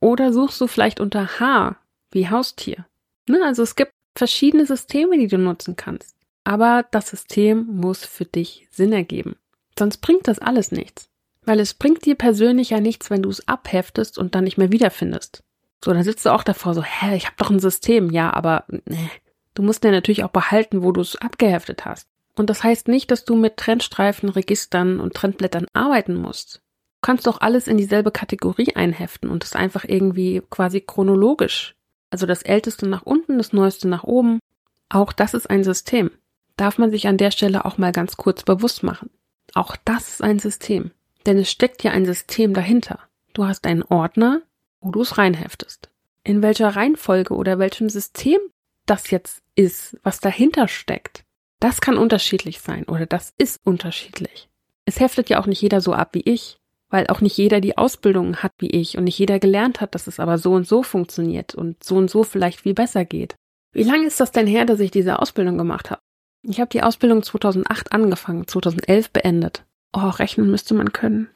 Oder 0.00 0.32
suchst 0.32 0.60
du 0.60 0.66
vielleicht 0.66 1.00
unter 1.00 1.40
H 1.40 1.76
wie 2.10 2.30
Haustier? 2.30 2.86
Ne, 3.28 3.40
also 3.44 3.62
es 3.62 3.76
gibt 3.76 3.92
verschiedene 4.16 4.66
Systeme, 4.66 5.18
die 5.18 5.28
du 5.28 5.38
nutzen 5.38 5.76
kannst. 5.76 6.16
Aber 6.44 6.86
das 6.90 7.08
System 7.08 7.66
muss 7.66 8.04
für 8.04 8.24
dich 8.24 8.68
Sinn 8.70 8.92
ergeben. 8.92 9.36
Sonst 9.78 9.98
bringt 9.98 10.28
das 10.28 10.38
alles 10.38 10.72
nichts. 10.72 11.10
Weil 11.44 11.60
es 11.60 11.74
bringt 11.74 12.04
dir 12.06 12.14
persönlich 12.14 12.70
ja 12.70 12.80
nichts, 12.80 13.10
wenn 13.10 13.22
du 13.22 13.30
es 13.30 13.46
abheftest 13.46 14.18
und 14.18 14.34
dann 14.34 14.44
nicht 14.44 14.58
mehr 14.58 14.72
wiederfindest. 14.72 15.42
So, 15.84 15.92
dann 15.92 16.02
sitzt 16.02 16.24
du 16.24 16.32
auch 16.32 16.44
davor 16.44 16.74
so, 16.74 16.82
hä, 16.82 17.14
ich 17.16 17.26
habe 17.26 17.36
doch 17.38 17.50
ein 17.50 17.58
System. 17.58 18.10
Ja, 18.10 18.32
aber 18.32 18.64
nee. 18.68 19.10
Du 19.54 19.62
musst 19.62 19.84
ja 19.84 19.90
natürlich 19.90 20.24
auch 20.24 20.30
behalten, 20.30 20.82
wo 20.82 20.90
du 20.92 21.00
es 21.00 21.16
abgeheftet 21.16 21.84
hast. 21.84 22.08
Und 22.36 22.50
das 22.50 22.64
heißt 22.64 22.88
nicht, 22.88 23.10
dass 23.10 23.24
du 23.24 23.36
mit 23.36 23.56
Trennstreifen, 23.56 24.28
Registern 24.28 24.98
und 24.98 25.14
Trennblättern 25.14 25.66
arbeiten 25.72 26.16
musst. 26.16 26.56
Du 26.56 27.06
kannst 27.06 27.26
doch 27.26 27.40
alles 27.40 27.68
in 27.68 27.76
dieselbe 27.76 28.10
Kategorie 28.10 28.74
einheften 28.74 29.28
und 29.28 29.44
es 29.44 29.54
einfach 29.54 29.84
irgendwie 29.84 30.42
quasi 30.50 30.80
chronologisch. 30.80 31.76
Also 32.10 32.26
das 32.26 32.42
Älteste 32.42 32.88
nach 32.88 33.02
unten, 33.02 33.38
das 33.38 33.52
Neueste 33.52 33.86
nach 33.86 34.04
oben. 34.04 34.40
Auch 34.88 35.12
das 35.12 35.34
ist 35.34 35.48
ein 35.50 35.62
System. 35.64 36.10
Darf 36.56 36.78
man 36.78 36.90
sich 36.90 37.06
an 37.06 37.18
der 37.18 37.30
Stelle 37.30 37.64
auch 37.64 37.78
mal 37.78 37.92
ganz 37.92 38.16
kurz 38.16 38.42
bewusst 38.42 38.82
machen. 38.82 39.10
Auch 39.54 39.76
das 39.84 40.08
ist 40.08 40.22
ein 40.22 40.38
System. 40.38 40.92
Denn 41.26 41.38
es 41.38 41.50
steckt 41.50 41.82
ja 41.82 41.92
ein 41.92 42.04
System 42.04 42.54
dahinter. 42.54 43.00
Du 43.32 43.46
hast 43.46 43.66
einen 43.66 43.82
Ordner, 43.82 44.42
wo 44.80 44.90
du 44.90 45.00
es 45.02 45.18
reinheftest. 45.18 45.90
In 46.22 46.42
welcher 46.42 46.70
Reihenfolge 46.76 47.34
oder 47.34 47.58
welchem 47.58 47.88
System 47.88 48.38
das 48.86 49.10
jetzt 49.10 49.42
ist, 49.54 49.96
was 50.02 50.20
dahinter 50.20 50.68
steckt, 50.68 51.24
das 51.60 51.80
kann 51.80 51.96
unterschiedlich 51.96 52.60
sein 52.60 52.84
oder 52.84 53.06
das 53.06 53.32
ist 53.38 53.60
unterschiedlich. 53.64 54.48
Es 54.84 55.00
heftet 55.00 55.30
ja 55.30 55.40
auch 55.40 55.46
nicht 55.46 55.62
jeder 55.62 55.80
so 55.80 55.94
ab 55.94 56.10
wie 56.12 56.20
ich, 56.20 56.58
weil 56.90 57.06
auch 57.06 57.20
nicht 57.20 57.36
jeder 57.36 57.60
die 57.60 57.78
Ausbildung 57.78 58.36
hat 58.36 58.52
wie 58.58 58.70
ich 58.70 58.98
und 58.98 59.04
nicht 59.04 59.18
jeder 59.18 59.38
gelernt 59.38 59.80
hat, 59.80 59.94
dass 59.94 60.06
es 60.06 60.20
aber 60.20 60.38
so 60.38 60.52
und 60.52 60.66
so 60.66 60.82
funktioniert 60.82 61.54
und 61.54 61.82
so 61.82 61.96
und 61.96 62.10
so 62.10 62.22
vielleicht 62.22 62.60
viel 62.60 62.74
besser 62.74 63.04
geht. 63.04 63.36
Wie 63.72 63.82
lange 63.82 64.06
ist 64.06 64.20
das 64.20 64.30
denn 64.30 64.46
her, 64.46 64.66
dass 64.66 64.80
ich 64.80 64.90
diese 64.90 65.18
Ausbildung 65.18 65.58
gemacht 65.58 65.90
habe? 65.90 66.00
Ich 66.42 66.60
habe 66.60 66.68
die 66.68 66.82
Ausbildung 66.82 67.22
2008 67.22 67.92
angefangen, 67.92 68.46
2011 68.46 69.10
beendet. 69.10 69.64
Oh, 69.94 70.08
rechnen 70.08 70.50
müsste 70.50 70.74
man 70.74 70.92
können. 70.92 71.28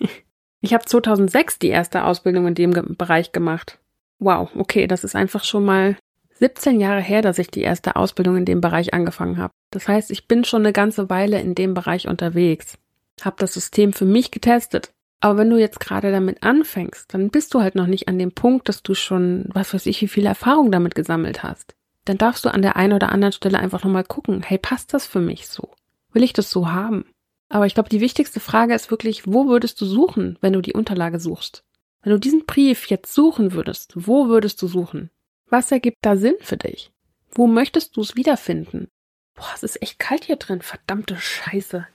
ich 0.62 0.72
habe 0.72 0.84
2006 0.84 1.58
die 1.58 1.68
erste 1.68 2.04
Ausbildung 2.04 2.46
in 2.46 2.54
dem 2.54 2.70
Bereich 2.96 3.32
gemacht. 3.32 3.78
Wow, 4.18 4.50
okay, 4.56 4.86
das 4.86 5.04
ist 5.04 5.14
einfach 5.14 5.44
schon 5.44 5.64
mal 5.64 5.96
17 6.38 6.80
Jahre 6.80 7.02
her, 7.02 7.20
dass 7.20 7.38
ich 7.38 7.50
die 7.50 7.60
erste 7.60 7.96
Ausbildung 7.96 8.38
in 8.38 8.44
dem 8.46 8.60
Bereich 8.62 8.94
angefangen 8.94 9.36
habe. 9.36 9.52
Das 9.70 9.88
heißt, 9.88 10.10
ich 10.10 10.26
bin 10.26 10.44
schon 10.44 10.62
eine 10.62 10.72
ganze 10.72 11.10
Weile 11.10 11.40
in 11.40 11.54
dem 11.54 11.74
Bereich 11.74 12.08
unterwegs, 12.08 12.78
habe 13.22 13.36
das 13.38 13.54
System 13.54 13.92
für 13.92 14.06
mich 14.06 14.30
getestet. 14.30 14.90
Aber 15.20 15.38
wenn 15.38 15.50
du 15.50 15.58
jetzt 15.58 15.80
gerade 15.80 16.12
damit 16.12 16.44
anfängst, 16.44 17.12
dann 17.12 17.30
bist 17.30 17.52
du 17.52 17.60
halt 17.60 17.74
noch 17.74 17.88
nicht 17.88 18.08
an 18.08 18.18
dem 18.18 18.32
Punkt, 18.32 18.68
dass 18.68 18.82
du 18.82 18.94
schon, 18.94 19.46
was 19.52 19.74
weiß 19.74 19.86
ich, 19.86 20.00
wie 20.00 20.08
viel 20.08 20.26
Erfahrung 20.26 20.70
damit 20.70 20.94
gesammelt 20.94 21.42
hast. 21.42 21.74
Dann 22.04 22.18
darfst 22.18 22.44
du 22.44 22.48
an 22.48 22.62
der 22.62 22.76
einen 22.76 22.92
oder 22.94 23.10
anderen 23.10 23.32
Stelle 23.32 23.58
einfach 23.58 23.84
nochmal 23.84 24.04
gucken, 24.04 24.42
hey, 24.42 24.58
passt 24.58 24.94
das 24.94 25.06
für 25.06 25.20
mich 25.20 25.48
so? 25.48 25.72
Will 26.12 26.22
ich 26.22 26.32
das 26.32 26.50
so 26.50 26.70
haben? 26.70 27.04
Aber 27.48 27.66
ich 27.66 27.74
glaube, 27.74 27.88
die 27.88 28.00
wichtigste 28.00 28.40
Frage 28.40 28.74
ist 28.74 28.90
wirklich, 28.90 29.26
wo 29.26 29.48
würdest 29.48 29.80
du 29.80 29.86
suchen, 29.86 30.38
wenn 30.40 30.52
du 30.52 30.60
die 30.60 30.74
Unterlage 30.74 31.18
suchst? 31.18 31.64
Wenn 32.02 32.12
du 32.12 32.18
diesen 32.18 32.46
Brief 32.46 32.86
jetzt 32.86 33.14
suchen 33.14 33.52
würdest, 33.52 33.92
wo 33.94 34.28
würdest 34.28 34.60
du 34.62 34.68
suchen? 34.68 35.10
Was 35.48 35.72
ergibt 35.72 35.96
da 36.02 36.16
Sinn 36.16 36.36
für 36.40 36.56
dich? 36.56 36.92
Wo 37.30 37.46
möchtest 37.46 37.96
du 37.96 38.02
es 38.02 38.16
wiederfinden? 38.16 38.88
Boah, 39.34 39.50
es 39.54 39.62
ist 39.62 39.82
echt 39.82 39.98
kalt 39.98 40.24
hier 40.24 40.36
drin, 40.36 40.62
verdammte 40.62 41.16
Scheiße. 41.16 41.86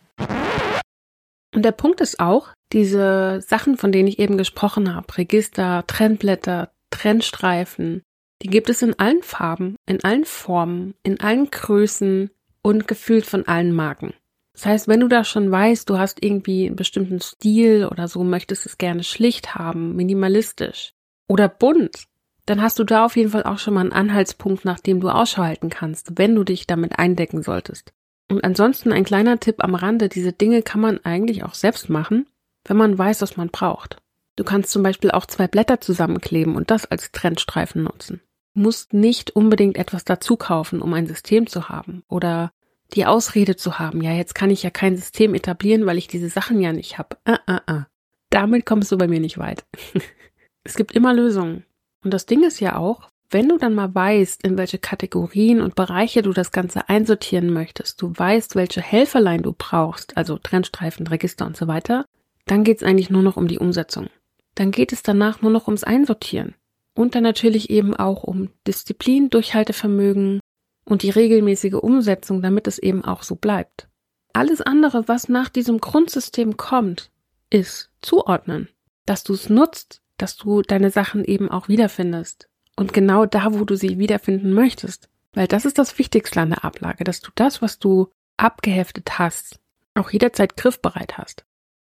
Und 1.54 1.64
der 1.64 1.72
Punkt 1.72 2.02
ist 2.02 2.20
auch, 2.20 2.50
diese 2.72 3.42
Sachen, 3.42 3.78
von 3.78 3.92
denen 3.92 4.08
ich 4.08 4.18
eben 4.18 4.38
gesprochen 4.38 4.96
habe, 4.96 5.18
Register, 5.18 5.84
Trennblätter, 5.86 6.72
Trennstreifen, 6.90 8.02
die 8.42 8.48
gibt 8.48 8.70
es 8.70 8.82
in 8.82 8.98
allen 8.98 9.22
Farben, 9.22 9.76
in 9.86 10.04
allen 10.04 10.26
Formen, 10.26 10.96
in 11.04 11.20
allen 11.20 11.52
Größen 11.52 12.32
und 12.62 12.88
gefühlt 12.88 13.26
von 13.26 13.48
allen 13.48 13.74
Marken. 13.74 14.14
Das 14.54 14.66
heißt, 14.66 14.88
wenn 14.88 15.00
du 15.00 15.08
da 15.08 15.24
schon 15.24 15.50
weißt, 15.50 15.90
du 15.90 15.98
hast 15.98 16.24
irgendwie 16.24 16.68
einen 16.68 16.76
bestimmten 16.76 17.20
Stil 17.20 17.88
oder 17.90 18.08
so, 18.08 18.24
möchtest 18.24 18.66
es 18.66 18.78
gerne 18.78 19.04
schlicht 19.04 19.56
haben, 19.56 19.96
minimalistisch 19.96 20.94
oder 21.28 21.50
bunt, 21.50 22.06
dann 22.46 22.62
hast 22.62 22.78
du 22.78 22.84
da 22.84 23.06
auf 23.06 23.16
jeden 23.16 23.32
Fall 23.32 23.44
auch 23.44 23.58
schon 23.58 23.74
mal 23.74 23.82
einen 23.82 23.94
Anhaltspunkt, 23.94 24.66
nach 24.66 24.80
dem 24.80 25.00
du 25.00 25.10
Ausschau 25.10 25.44
halten 25.44 25.70
kannst, 25.70 26.18
wenn 26.18 26.36
du 26.36 26.44
dich 26.44 26.68
damit 26.68 27.00
eindecken 27.00 27.42
solltest. 27.42 27.94
Und 28.30 28.44
ansonsten 28.44 28.92
ein 28.92 29.04
kleiner 29.04 29.40
Tipp 29.40 29.56
am 29.60 29.76
Rande, 29.76 30.10
diese 30.10 30.34
Dinge 30.34 30.62
kann 30.62 30.82
man 30.82 31.00
eigentlich 31.04 31.44
auch 31.44 31.54
selbst 31.54 31.90
machen, 31.90 32.28
wenn 32.66 32.78
man 32.78 32.98
weiß, 32.98 33.22
was 33.22 33.38
man 33.38 33.50
braucht. 33.50 33.98
Du 34.36 34.44
kannst 34.44 34.72
zum 34.72 34.84
Beispiel 34.84 35.12
auch 35.12 35.26
zwei 35.26 35.48
Blätter 35.48 35.80
zusammenkleben 35.82 36.56
und 36.56 36.72
das 36.72 36.86
als 36.86 37.12
Trennstreifen 37.12 37.84
nutzen. 37.84 38.22
Du 38.56 38.62
musst 38.62 38.94
nicht 38.94 39.36
unbedingt 39.36 39.78
etwas 39.78 40.06
dazu 40.06 40.38
kaufen, 40.38 40.82
um 40.82 40.94
ein 40.94 41.08
System 41.08 41.48
zu 41.48 41.70
haben 41.70 42.04
oder 42.08 42.52
die 42.94 43.06
Ausrede 43.06 43.56
zu 43.56 43.80
haben, 43.80 44.02
ja, 44.02 44.12
jetzt 44.12 44.36
kann 44.36 44.50
ich 44.50 44.64
ja 44.64 44.70
kein 44.70 44.96
System 44.96 45.34
etablieren, 45.34 45.86
weil 45.86 45.98
ich 45.98 46.08
diese 46.08 46.30
Sachen 46.30 46.60
ja 46.62 46.72
nicht 46.74 46.98
habe. 46.98 47.18
Uh, 47.28 47.52
uh, 47.52 47.72
uh. 47.72 47.82
Damit 48.30 48.66
kommst 48.66 48.92
du 48.92 48.98
bei 48.98 49.08
mir 49.08 49.20
nicht 49.20 49.38
weit. 49.38 49.66
es 50.64 50.76
gibt 50.76 50.94
immer 50.94 51.14
Lösungen. 51.14 51.66
Und 52.04 52.14
das 52.14 52.26
Ding 52.26 52.44
ist 52.44 52.60
ja 52.60 52.78
auch, 52.78 53.10
wenn 53.30 53.50
du 53.50 53.58
dann 53.58 53.74
mal 53.74 53.94
weißt, 53.94 54.44
in 54.44 54.58
welche 54.58 54.78
Kategorien 54.78 55.60
und 55.60 55.76
Bereiche 55.76 56.22
du 56.22 56.34
das 56.34 56.52
Ganze 56.52 56.88
einsortieren 56.88 57.52
möchtest, 57.52 58.02
du 58.02 58.14
weißt, 58.16 58.56
welche 58.56 58.82
Helferlein 58.82 59.42
du 59.42 59.54
brauchst, 59.58 60.16
also 60.16 60.38
Trennstreifen, 60.38 61.08
Register 61.08 61.46
und 61.46 61.58
so 61.58 61.68
weiter, 61.68 62.06
dann 62.46 62.64
geht 62.64 62.78
es 62.78 62.84
eigentlich 62.84 63.10
nur 63.10 63.24
noch 63.24 63.38
um 63.38 63.48
die 63.48 63.58
Umsetzung. 63.58 64.10
Dann 64.56 64.72
geht 64.72 64.94
es 64.94 65.02
danach 65.02 65.42
nur 65.42 65.50
noch 65.50 65.68
ums 65.68 65.84
Einsortieren. 65.84 66.54
Und 66.96 67.16
dann 67.16 67.24
natürlich 67.24 67.72
eben 67.72 67.96
auch 67.96 68.24
um 68.24 68.50
Disziplin, 68.68 69.32
Durchhaltevermögen, 69.32 70.40
und 70.86 71.04
die 71.04 71.10
regelmäßige 71.10 71.74
Umsetzung, 71.74 72.42
damit 72.42 72.68
es 72.68 72.80
eben 72.80 73.04
auch 73.04 73.24
so 73.24 73.36
bleibt. 73.36 73.88
Alles 74.34 74.62
andere, 74.62 75.08
was 75.08 75.30
nach 75.30 75.50
diesem 75.50 75.80
Grundsystem 75.80 76.58
kommt, 76.58 77.12
ist 77.50 77.92
zuordnen, 78.02 78.70
dass 79.06 79.24
du 79.24 79.34
es 79.34 79.50
nutzt, 79.50 80.02
dass 80.18 80.36
du 80.36 80.62
deine 80.62 80.90
Sachen 80.90 81.24
eben 81.24 81.50
auch 81.50 81.68
wiederfindest. 81.68 82.50
Und 82.76 82.94
genau 82.94 83.26
da, 83.26 83.54
wo 83.54 83.66
du 83.66 83.76
sie 83.76 84.00
wiederfinden 84.00 84.54
möchtest. 84.54 85.10
Weil 85.34 85.48
das 85.48 85.66
ist 85.66 85.78
das 85.78 85.98
Wichtigste 86.00 86.42
an 86.42 86.50
der 86.50 86.64
Ablage, 86.64 87.04
dass 87.04 87.22
du 87.22 87.32
das, 87.36 87.62
was 87.62 87.80
du 87.80 88.10
abgeheftet 88.38 89.20
hast, 89.20 89.60
auch 89.96 90.10
jederzeit 90.10 90.58
griffbereit 90.58 91.18
hast. 91.18 91.46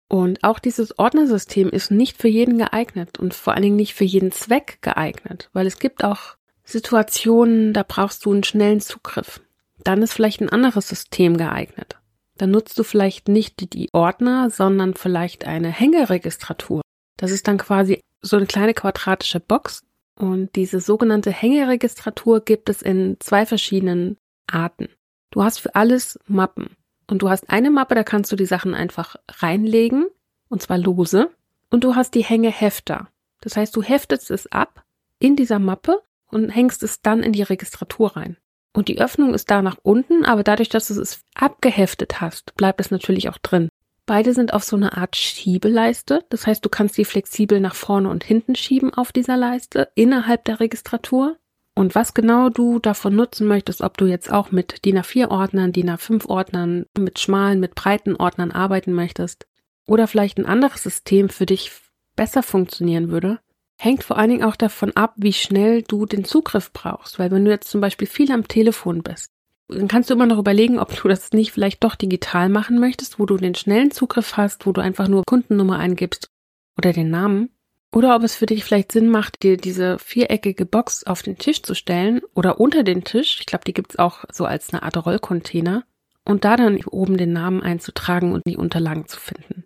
Und 0.10 0.44
auch 0.44 0.60
dieses 0.60 0.98
Ordnersystem 0.98 1.70
ist 1.70 1.92
nicht 1.92 2.18
für 2.18 2.30
jeden 2.30 2.58
geeignet 2.58 3.20
und 3.20 3.34
vor 3.34 3.54
allen 3.54 3.64
Dingen 3.64 3.76
nicht 3.76 3.94
für 3.94 4.06
jeden 4.06 4.32
Zweck 4.32 4.80
geeignet, 4.82 5.50
weil 5.52 5.68
es 5.68 5.80
gibt 5.80 6.04
auch 6.04 6.38
Situationen, 6.68 7.72
da 7.72 7.84
brauchst 7.88 8.26
du 8.26 8.34
einen 8.34 8.44
schnellen 8.44 8.82
Zugriff. 8.82 9.40
Dann 9.84 10.02
ist 10.02 10.14
vielleicht 10.14 10.42
ein 10.42 10.50
anderes 10.50 10.90
System 10.90 11.38
geeignet. 11.38 11.98
Dann 12.38 12.52
nutzt 12.52 12.78
du 12.78 12.84
vielleicht 12.84 13.30
nicht 13.30 13.74
die 13.74 13.88
Ordner, 13.94 14.50
sondern 14.50 14.94
vielleicht 14.94 15.48
eine 15.48 15.70
Hängeregistratur. 15.70 16.82
Das 17.16 17.32
ist 17.32 17.48
dann 17.48 17.58
quasi 17.58 18.02
so 18.22 18.36
eine 18.36 18.48
kleine 18.48 18.74
quadratische 18.74 19.40
Box. 19.40 19.84
Und 20.20 20.56
diese 20.56 20.82
sogenannte 20.82 21.32
Hängeregistratur 21.32 22.42
gibt 22.42 22.70
es 22.70 22.82
in 22.82 23.16
zwei 23.20 23.46
verschiedenen 23.46 24.18
Arten. 24.52 24.90
Du 25.32 25.44
hast 25.44 25.60
für 25.60 25.74
alles 25.74 26.20
Mappen. 26.28 26.76
Und 27.10 27.22
du 27.22 27.30
hast 27.30 27.50
eine 27.50 27.72
Mappe, 27.72 27.96
da 27.96 28.04
kannst 28.04 28.32
du 28.32 28.36
die 28.36 28.46
Sachen 28.46 28.74
einfach 28.74 29.16
reinlegen, 29.30 30.08
und 30.50 30.62
zwar 30.62 30.78
lose. 30.78 31.30
Und 31.70 31.86
du 31.86 31.96
hast 31.96 32.14
die 32.14 32.24
Hängehefter. 32.24 33.08
Das 33.40 33.56
heißt, 33.56 33.74
du 33.74 33.82
heftest 33.82 34.32
es 34.32 34.52
ab 34.52 34.84
in 35.20 35.38
dieser 35.38 35.60
Mappe 35.60 36.02
und 36.32 36.50
hängst 36.50 36.84
es 36.84 37.02
dann 37.02 37.24
in 37.24 37.34
die 37.34 37.44
Registratur 37.44 38.18
rein. 38.18 38.38
Und 38.74 38.90
die 38.90 39.00
Öffnung 39.00 39.34
ist 39.34 39.50
da 39.50 39.62
nach 39.62 39.78
unten, 39.82 40.24
aber 40.24 40.44
dadurch, 40.44 40.70
dass 40.70 40.88
du 40.88 41.02
es 41.02 41.22
abgeheftet 41.34 42.22
hast, 42.22 42.56
bleibt 42.56 42.80
es 42.80 42.92
natürlich 42.92 43.30
auch 43.30 43.38
drin. 43.40 43.70
Beide 44.06 44.34
sind 44.34 44.54
auf 44.54 44.64
so 44.64 44.76
eine 44.76 44.96
Art 44.96 45.16
Schiebeleiste. 45.16 46.24
Das 46.30 46.48
heißt, 46.48 46.64
du 46.64 46.70
kannst 46.70 46.98
die 46.98 47.04
flexibel 47.04 47.60
nach 47.60 47.76
vorne 47.76 48.10
und 48.10 48.24
hinten 48.24 48.56
schieben 48.56 48.94
auf 48.94 49.12
dieser 49.12 49.36
Leiste 49.36 49.90
innerhalb 49.96 50.46
der 50.46 50.60
Registratur. 50.60 51.38
Und 51.76 51.94
was 51.94 52.14
genau 52.14 52.50
du 52.50 52.80
davon 52.80 53.16
nutzen 53.16 53.48
möchtest, 53.48 53.82
ob 53.82 53.98
du 53.98 54.06
jetzt 54.06 54.32
auch 54.32 54.52
mit 54.52 54.86
DIN 54.86 54.98
A4 54.98 55.30
Ordnern, 55.30 55.74
DIN 55.74 55.90
A5 55.92 56.26
Ordnern, 56.28 56.86
mit 56.98 57.20
schmalen, 57.20 57.60
mit 57.60 57.76
breiten 57.76 58.16
Ordnern 58.16 58.52
arbeiten 58.52 58.94
möchtest 58.94 59.46
oder 59.86 60.08
vielleicht 60.08 60.38
ein 60.38 60.46
anderes 60.46 60.84
System 60.84 61.30
für 61.30 61.46
dich 61.46 61.72
besser 62.16 62.44
funktionieren 62.44 63.10
würde, 63.10 63.40
hängt 63.78 64.04
vor 64.04 64.18
allen 64.18 64.30
Dingen 64.30 64.44
auch 64.44 64.56
davon 64.56 64.92
ab, 64.96 65.14
wie 65.18 65.34
schnell 65.34 65.84
du 65.84 66.06
den 66.06 66.26
Zugriff 66.26 66.74
brauchst. 66.74 67.20
Weil 67.20 67.32
wenn 67.32 67.46
du 67.46 67.52
jetzt 67.52 67.70
zum 67.70 67.82
Beispiel 67.82 68.08
viel 68.08 68.32
am 68.32 68.48
Telefon 68.48 69.04
bist, 69.04 69.30
dann 69.70 69.88
kannst 69.88 70.10
du 70.10 70.14
immer 70.14 70.26
noch 70.26 70.40
überlegen, 70.40 70.80
ob 70.80 70.96
du 70.96 71.08
das 71.08 71.32
nicht 71.32 71.52
vielleicht 71.52 71.84
doch 71.84 71.96
digital 71.96 72.50
machen 72.50 72.80
möchtest, 72.80 73.20
wo 73.20 73.26
du 73.26 73.38
den 73.38 73.56
schnellen 73.56 73.92
Zugriff 73.92 74.38
hast, 74.38 74.66
wo 74.66 74.72
du 74.72 74.82
einfach 74.82 75.08
nur 75.08 75.24
Kundennummer 75.26 75.78
eingibst 75.78 76.30
oder 76.78 76.94
den 76.94 77.10
Namen. 77.10 77.50
Oder 77.94 78.16
ob 78.16 78.24
es 78.24 78.36
für 78.36 78.46
dich 78.46 78.64
vielleicht 78.64 78.92
Sinn 78.92 79.10
macht, 79.10 79.44
dir 79.44 79.58
diese 79.58 79.98
viereckige 80.00 80.66
Box 80.66 81.06
auf 81.06 81.22
den 81.22 81.38
Tisch 81.38 81.64
zu 81.64 81.74
stellen 81.74 82.22
oder 82.34 82.60
unter 82.60 82.84
den 82.84 83.04
Tisch. 83.04 83.38
Ich 83.40 83.46
glaube, 83.46 83.64
die 83.66 83.74
gibt's 83.74 83.98
auch 83.98 84.26
so 84.32 84.46
als 84.46 84.74
eine 84.74 84.84
Art 84.84 85.06
Rollcontainer. 85.06 85.86
Und 86.26 86.44
da 86.44 86.58
dann 86.58 86.84
oben 86.84 87.16
den 87.16 87.32
Namen 87.32 87.64
einzutragen 87.64 88.34
und 88.34 88.46
die 88.46 88.58
Unterlagen 88.58 89.08
zu 89.08 89.18
finden. 89.18 89.64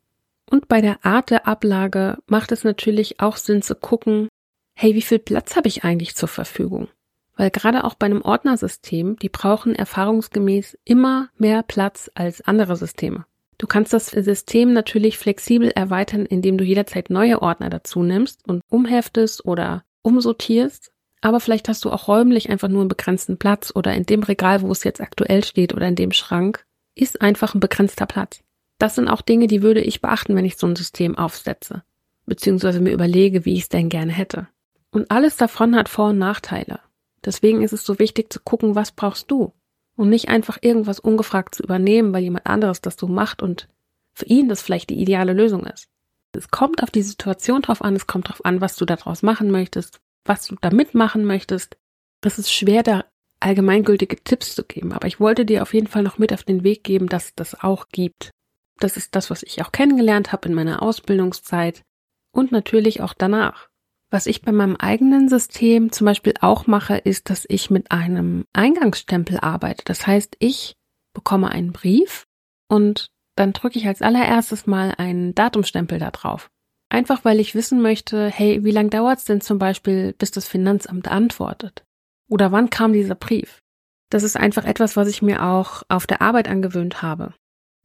Und 0.52 0.68
bei 0.68 0.82
der 0.82 1.06
Art 1.06 1.30
der 1.30 1.48
Ablage 1.48 2.18
macht 2.28 2.52
es 2.52 2.66
natürlich 2.66 3.22
auch 3.22 3.38
Sinn 3.38 3.62
zu 3.62 3.74
gucken, 3.74 4.28
hey, 4.76 4.96
wie 4.96 5.02
viel 5.02 5.20
Platz 5.20 5.56
habe 5.56 5.70
ich 5.70 5.86
eigentlich 5.86 6.14
zur 6.14 6.28
Verfügung? 6.28 6.90
Weil 7.38 7.52
gerade 7.52 7.86
auch 7.86 7.96
bei 7.96 8.08
einem 8.08 8.22
Ordnersystem, 8.22 9.16
die 9.18 9.30
brauchen 9.30 9.74
erfahrungsgemäß 9.74 10.78
immer 10.84 11.30
mehr 11.38 11.64
Platz 11.64 12.12
als 12.16 12.42
andere 12.42 12.76
Systeme. 12.76 13.26
Du 13.60 13.66
kannst 13.66 13.94
das 13.94 14.08
System 14.08 14.74
natürlich 14.74 15.18
flexibel 15.18 15.70
erweitern, 15.70 16.26
indem 16.26 16.58
du 16.58 16.66
jederzeit 16.66 17.10
neue 17.10 17.42
Ordner 17.42 17.70
dazu 17.70 18.04
nimmst 18.04 18.46
und 18.46 18.62
umheftest 18.70 19.46
oder 19.46 19.86
umsortierst. 20.02 20.92
Aber 21.22 21.40
vielleicht 21.40 21.70
hast 21.70 21.86
du 21.86 21.92
auch 21.92 22.10
räumlich 22.10 22.50
einfach 22.50 22.68
nur 22.68 22.82
einen 22.82 22.90
begrenzten 22.90 23.38
Platz 23.38 23.72
oder 23.74 23.94
in 23.94 24.06
dem 24.06 24.24
Regal, 24.24 24.64
wo 24.64 24.72
es 24.72 24.84
jetzt 24.84 25.00
aktuell 25.00 25.46
steht 25.46 25.74
oder 25.74 25.88
in 25.88 25.96
dem 25.96 26.12
Schrank, 26.12 26.66
ist 26.94 27.22
einfach 27.22 27.56
ein 27.56 27.62
begrenzter 27.62 28.06
Platz. 28.06 28.42
Das 28.82 28.96
sind 28.96 29.08
auch 29.08 29.22
Dinge, 29.22 29.48
die 29.48 29.62
würde 29.62 29.82
ich 29.82 30.02
beachten, 30.02 30.36
wenn 30.36 30.46
ich 30.46 30.58
so 30.58 30.68
ein 30.68 30.76
System 30.76 31.18
aufsetze. 31.18 31.84
Beziehungsweise 32.26 32.82
mir 32.82 32.92
überlege, 32.92 33.46
wie 33.46 33.54
ich 33.54 33.64
es 33.64 33.70
denn 33.70 33.90
gerne 33.90 34.12
hätte. 34.12 34.48
Und 34.92 35.12
alles 35.12 35.38
davon 35.38 35.76
hat 35.76 35.90
Vor- 35.90 36.10
und 36.10 36.18
Nachteile. 36.18 36.80
Deswegen 37.24 37.62
ist 37.62 37.74
es 37.74 37.86
so 37.86 38.00
wichtig 38.00 38.34
zu 38.34 38.40
gucken, 38.40 38.76
was 38.76 38.92
brauchst 38.92 39.30
du? 39.30 39.54
und 40.02 40.10
nicht 40.10 40.30
einfach 40.30 40.58
irgendwas 40.62 41.00
ungefragt 41.00 41.54
zu 41.54 41.64
übernehmen, 41.64 42.12
weil 42.14 42.24
jemand 42.24 42.48
anderes 42.48 42.82
das 42.82 42.96
so 42.98 43.08
macht 43.08 43.44
und 43.44 43.68
für 44.14 44.26
ihn 44.26 44.50
das 44.50 44.62
vielleicht 44.62 44.90
die 44.90 45.00
ideale 45.00 45.34
Lösung 45.34 45.66
ist. 45.66 45.90
Es 46.34 46.50
kommt 46.50 46.82
auf 46.82 46.90
die 46.90 47.04
Situation 47.04 47.62
drauf 47.62 47.84
an, 47.84 47.96
es 47.96 48.08
kommt 48.08 48.30
drauf 48.30 48.44
an, 48.46 48.62
was 48.62 48.76
du 48.78 48.86
daraus 48.86 49.22
machen 49.22 49.52
möchtest, 49.52 50.00
was 50.26 50.48
du 50.48 50.56
damit 50.60 50.96
machen 50.96 51.26
möchtest. 51.26 51.78
Es 52.22 52.40
ist 52.40 52.52
schwer, 52.52 52.82
da 52.84 53.06
allgemeingültige 53.40 54.24
Tipps 54.24 54.56
zu 54.56 54.64
geben, 54.64 54.92
aber 54.92 55.08
ich 55.08 55.20
wollte 55.20 55.46
dir 55.46 55.62
auf 55.62 55.74
jeden 55.74 55.88
Fall 55.88 56.04
noch 56.04 56.18
mit 56.18 56.34
auf 56.34 56.44
den 56.44 56.64
Weg 56.64 56.84
geben, 56.84 57.08
dass 57.08 57.26
es 57.26 57.36
das 57.36 57.64
auch 57.64 57.90
gibt. 57.90 58.32
Das 58.80 58.98
ist 58.98 59.16
das, 59.16 59.30
was 59.30 59.44
ich 59.44 59.62
auch 59.62 59.72
kennengelernt 59.72 60.32
habe 60.32 60.50
in 60.50 60.56
meiner 60.56 60.82
Ausbildungszeit 60.82 61.84
und 62.32 62.52
natürlich 62.52 63.02
auch 63.02 63.14
danach. 63.14 63.70
Was 64.10 64.26
ich 64.26 64.42
bei 64.42 64.52
meinem 64.52 64.76
eigenen 64.76 65.30
System 65.30 65.92
zum 65.92 66.06
Beispiel 66.06 66.34
auch 66.42 66.68
mache, 66.68 66.98
ist, 66.98 67.30
dass 67.30 67.46
ich 67.48 67.70
mit 67.70 67.92
einem 67.92 68.46
Eingangsstempel 68.52 69.40
arbeite. 69.40 69.84
Das 69.86 70.06
heißt, 70.06 70.36
ich 70.40 70.76
bekomme 71.14 71.50
einen 71.50 71.72
Brief 71.72 72.28
und 72.68 73.10
dann 73.38 73.54
drücke 73.54 73.80
ich 73.80 73.88
als 73.88 74.02
allererstes 74.02 74.68
mal 74.68 74.94
einen 74.98 75.34
Datumstempel 75.34 75.98
da 75.98 76.12
drauf. 76.12 76.52
Einfach 76.90 77.24
weil 77.24 77.40
ich 77.40 77.56
wissen 77.56 77.82
möchte, 77.82 78.28
hey, 78.28 78.66
wie 78.66 78.72
lange 78.72 78.90
dauert 78.90 79.20
es 79.20 79.26
denn 79.26 79.40
zum 79.40 79.58
Beispiel, 79.60 80.14
bis 80.18 80.32
das 80.32 80.46
Finanzamt 80.46 81.08
antwortet? 81.08 81.86
Oder 82.30 82.52
wann 82.52 82.70
kam 82.70 82.92
dieser 82.92 83.16
Brief? 83.16 83.62
Das 84.10 84.24
ist 84.24 84.36
einfach 84.36 84.66
etwas, 84.66 84.98
was 84.98 85.08
ich 85.08 85.22
mir 85.22 85.44
auch 85.44 85.84
auf 85.88 86.06
der 86.06 86.22
Arbeit 86.22 86.50
angewöhnt 86.50 87.02
habe 87.02 87.34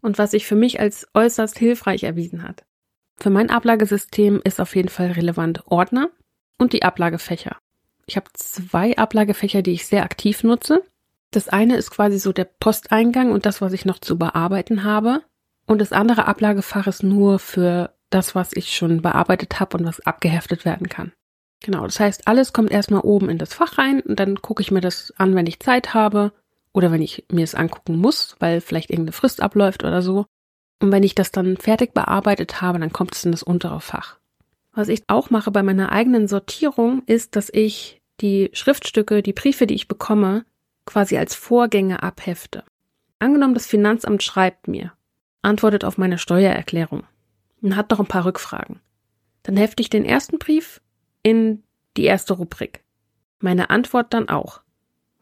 und 0.06 0.18
was 0.18 0.30
sich 0.30 0.46
für 0.46 0.54
mich 0.54 0.80
als 0.80 1.06
äußerst 1.14 1.58
hilfreich 1.58 2.04
erwiesen 2.04 2.44
hat. 2.44 2.64
Für 3.18 3.28
mein 3.28 3.50
Ablagesystem 3.50 4.40
ist 4.44 4.60
auf 4.60 4.76
jeden 4.76 4.88
Fall 4.88 5.10
relevant 5.10 5.64
Ordner 5.66 6.10
und 6.58 6.72
die 6.72 6.84
Ablagefächer. 6.84 7.56
Ich 8.06 8.16
habe 8.16 8.30
zwei 8.34 8.96
Ablagefächer, 8.96 9.62
die 9.62 9.72
ich 9.72 9.86
sehr 9.86 10.04
aktiv 10.04 10.44
nutze. 10.44 10.82
Das 11.32 11.48
eine 11.48 11.76
ist 11.76 11.90
quasi 11.90 12.18
so 12.18 12.32
der 12.32 12.44
Posteingang 12.44 13.32
und 13.32 13.46
das, 13.46 13.60
was 13.60 13.72
ich 13.72 13.84
noch 13.84 13.98
zu 13.98 14.16
bearbeiten 14.16 14.84
habe. 14.84 15.22
Und 15.66 15.80
das 15.80 15.92
andere 15.92 16.26
Ablagefach 16.26 16.86
ist 16.86 17.02
nur 17.02 17.40
für 17.40 17.92
das, 18.10 18.36
was 18.36 18.52
ich 18.54 18.76
schon 18.76 19.02
bearbeitet 19.02 19.58
habe 19.58 19.76
und 19.76 19.84
was 19.84 20.00
abgeheftet 20.00 20.64
werden 20.64 20.88
kann. 20.88 21.12
Genau, 21.64 21.82
das 21.84 21.98
heißt, 21.98 22.28
alles 22.28 22.52
kommt 22.52 22.70
erstmal 22.70 23.00
oben 23.00 23.28
in 23.28 23.38
das 23.38 23.54
Fach 23.54 23.76
rein 23.76 24.02
und 24.02 24.20
dann 24.20 24.40
gucke 24.40 24.62
ich 24.62 24.70
mir 24.70 24.80
das 24.80 25.12
an, 25.16 25.34
wenn 25.34 25.46
ich 25.46 25.58
Zeit 25.58 25.94
habe 25.94 26.32
oder 26.76 26.92
wenn 26.92 27.00
ich 27.00 27.24
mir 27.32 27.42
es 27.42 27.54
angucken 27.54 27.96
muss, 27.96 28.36
weil 28.38 28.60
vielleicht 28.60 28.90
irgendeine 28.90 29.12
Frist 29.12 29.40
abläuft 29.40 29.82
oder 29.82 30.02
so. 30.02 30.26
Und 30.78 30.92
wenn 30.92 31.02
ich 31.04 31.14
das 31.14 31.32
dann 31.32 31.56
fertig 31.56 31.94
bearbeitet 31.94 32.60
habe, 32.60 32.78
dann 32.78 32.92
kommt 32.92 33.14
es 33.14 33.24
in 33.24 33.32
das 33.32 33.42
untere 33.42 33.80
Fach. 33.80 34.18
Was 34.74 34.88
ich 34.88 35.02
auch 35.06 35.30
mache 35.30 35.50
bei 35.50 35.62
meiner 35.62 35.90
eigenen 35.90 36.28
Sortierung, 36.28 37.02
ist, 37.06 37.34
dass 37.34 37.48
ich 37.50 38.02
die 38.20 38.50
Schriftstücke, 38.52 39.22
die 39.22 39.32
Briefe, 39.32 39.66
die 39.66 39.74
ich 39.74 39.88
bekomme, 39.88 40.44
quasi 40.84 41.16
als 41.16 41.34
Vorgänge 41.34 42.02
abhefte. 42.02 42.62
Angenommen, 43.18 43.54
das 43.54 43.66
Finanzamt 43.66 44.22
schreibt 44.22 44.68
mir, 44.68 44.92
antwortet 45.40 45.82
auf 45.82 45.96
meine 45.96 46.18
Steuererklärung 46.18 47.04
und 47.62 47.74
hat 47.74 47.90
noch 47.90 48.00
ein 48.00 48.06
paar 48.06 48.26
Rückfragen. 48.26 48.80
Dann 49.44 49.56
hefte 49.56 49.80
ich 49.80 49.88
den 49.88 50.04
ersten 50.04 50.38
Brief 50.38 50.82
in 51.22 51.62
die 51.96 52.04
erste 52.04 52.34
Rubrik. 52.34 52.84
Meine 53.40 53.70
Antwort 53.70 54.12
dann 54.12 54.28
auch. 54.28 54.60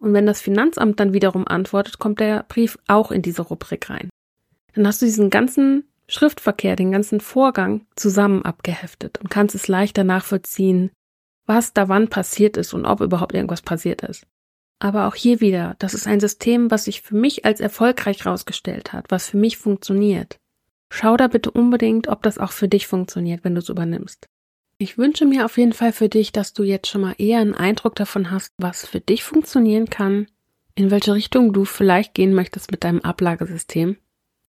Und 0.05 0.13
wenn 0.13 0.27
das 0.27 0.43
Finanzamt 0.43 1.01
dann 1.01 1.15
wiederum 1.15 1.49
antwortet, 1.49 1.99
kommt 1.99 2.21
der 2.21 2.43
Brief 2.47 2.79
auch 2.89 3.11
in 3.11 3.23
diese 3.23 3.41
Rubrik 3.41 3.89
rein. 3.89 4.11
Dann 4.75 4.87
hast 4.87 5.01
du 5.01 5.07
diesen 5.07 5.31
ganzen 5.31 5.85
Schriftverkehr, 6.09 6.77
den 6.77 6.93
ganzen 6.93 7.21
Vorgang 7.21 7.87
zusammen 7.97 8.45
abgeheftet 8.45 9.19
und 9.23 9.31
kannst 9.31 9.55
es 9.55 9.67
leichter 9.67 10.05
nachvollziehen, 10.05 10.91
was 11.47 11.73
da 11.73 11.89
wann 11.89 12.09
passiert 12.09 12.59
ist 12.59 12.75
und 12.75 12.85
ob 12.85 13.01
überhaupt 13.01 13.35
irgendwas 13.35 13.63
passiert 13.63 14.03
ist. 14.03 14.27
Aber 14.79 15.09
auch 15.09 15.15
hier 15.15 15.41
wieder, 15.41 15.75
das 15.79 15.95
ist 15.95 16.07
ein 16.07 16.21
System, 16.21 16.71
was 16.71 16.85
sich 16.85 17.01
für 17.01 17.17
mich 17.17 17.47
als 17.47 17.61
erfolgreich 17.61 18.27
herausgestellt 18.27 18.93
hat, 18.93 19.07
was 19.09 19.31
für 19.31 19.39
mich 19.39 19.57
funktioniert. 19.57 20.37
Schau 20.93 21.17
da 21.17 21.29
bitte 21.29 21.51
unbedingt, 21.51 22.09
ob 22.09 22.23
das 22.23 22.37
auch 22.37 22.53
für 22.53 22.69
dich 22.69 22.87
funktioniert, 22.89 23.43
wenn 23.43 23.55
du 23.55 23.63
es 23.63 23.71
übernimmst. 23.71 24.27
Ich 24.79 24.99
wünsche 24.99 25.25
mir 25.25 25.45
auf 25.45 25.57
jeden 25.57 25.73
Fall 25.73 25.93
für 25.93 26.09
dich, 26.09 26.33
dass 26.33 26.53
du 26.53 26.63
jetzt 26.63 26.89
schon 26.89 27.01
mal 27.01 27.15
eher 27.19 27.41
einen 27.41 27.55
Eindruck 27.55 27.95
davon 27.95 28.31
hast, 28.31 28.53
was 28.59 28.87
für 28.87 29.01
dich 29.01 29.23
funktionieren 29.23 29.89
kann, 29.89 30.27
in 30.75 30.91
welche 30.91 31.15
Richtung 31.15 31.53
du 31.53 31.65
vielleicht 31.65 32.15
gehen 32.15 32.35
möchtest 32.35 32.71
mit 32.71 32.85
deinem 32.85 33.01
Ablagesystem 33.01 33.97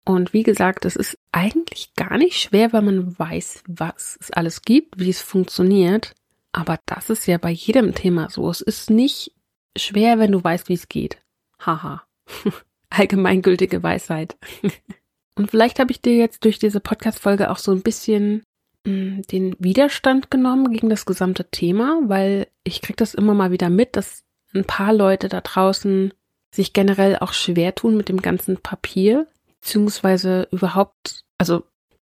und 0.05 0.33
wie 0.33 0.43
gesagt, 0.43 0.85
es 0.85 0.95
ist 0.95 1.17
eigentlich 1.31 1.93
gar 1.95 2.17
nicht 2.17 2.37
schwer, 2.37 2.73
weil 2.73 2.81
man 2.81 3.17
weiß, 3.17 3.63
was 3.67 4.17
es 4.19 4.31
alles 4.31 4.61
gibt, 4.61 4.99
wie 4.99 5.09
es 5.09 5.21
funktioniert. 5.21 6.13
Aber 6.51 6.79
das 6.85 7.09
ist 7.09 7.25
ja 7.25 7.37
bei 7.37 7.51
jedem 7.51 7.95
Thema 7.95 8.29
so. 8.29 8.49
Es 8.49 8.61
ist 8.61 8.89
nicht 8.89 9.33
schwer, 9.77 10.19
wenn 10.19 10.31
du 10.31 10.43
weißt, 10.43 10.67
wie 10.69 10.73
es 10.73 10.89
geht. 10.89 11.17
Haha. 11.59 12.03
Allgemeingültige 12.89 13.81
Weisheit. 13.81 14.37
Und 15.35 15.49
vielleicht 15.49 15.79
habe 15.79 15.91
ich 15.91 16.01
dir 16.01 16.15
jetzt 16.15 16.43
durch 16.43 16.59
diese 16.59 16.79
Podcast-Folge 16.79 17.49
auch 17.49 17.57
so 17.57 17.71
ein 17.71 17.81
bisschen 17.81 18.43
den 18.85 19.55
Widerstand 19.59 20.29
genommen 20.29 20.71
gegen 20.71 20.89
das 20.89 21.05
gesamte 21.05 21.49
Thema, 21.49 22.01
weil 22.03 22.47
ich 22.63 22.81
kriege 22.81 22.97
das 22.97 23.13
immer 23.13 23.33
mal 23.33 23.51
wieder 23.51 23.69
mit, 23.69 23.95
dass 23.95 24.23
ein 24.53 24.65
paar 24.65 24.93
Leute 24.93 25.29
da 25.29 25.41
draußen 25.41 26.13
sich 26.51 26.73
generell 26.73 27.17
auch 27.17 27.33
schwer 27.33 27.73
tun 27.75 27.97
mit 27.97 28.09
dem 28.09 28.21
ganzen 28.21 28.57
Papier, 28.57 29.27
beziehungsweise 29.59 30.47
überhaupt, 30.51 31.23
also 31.37 31.63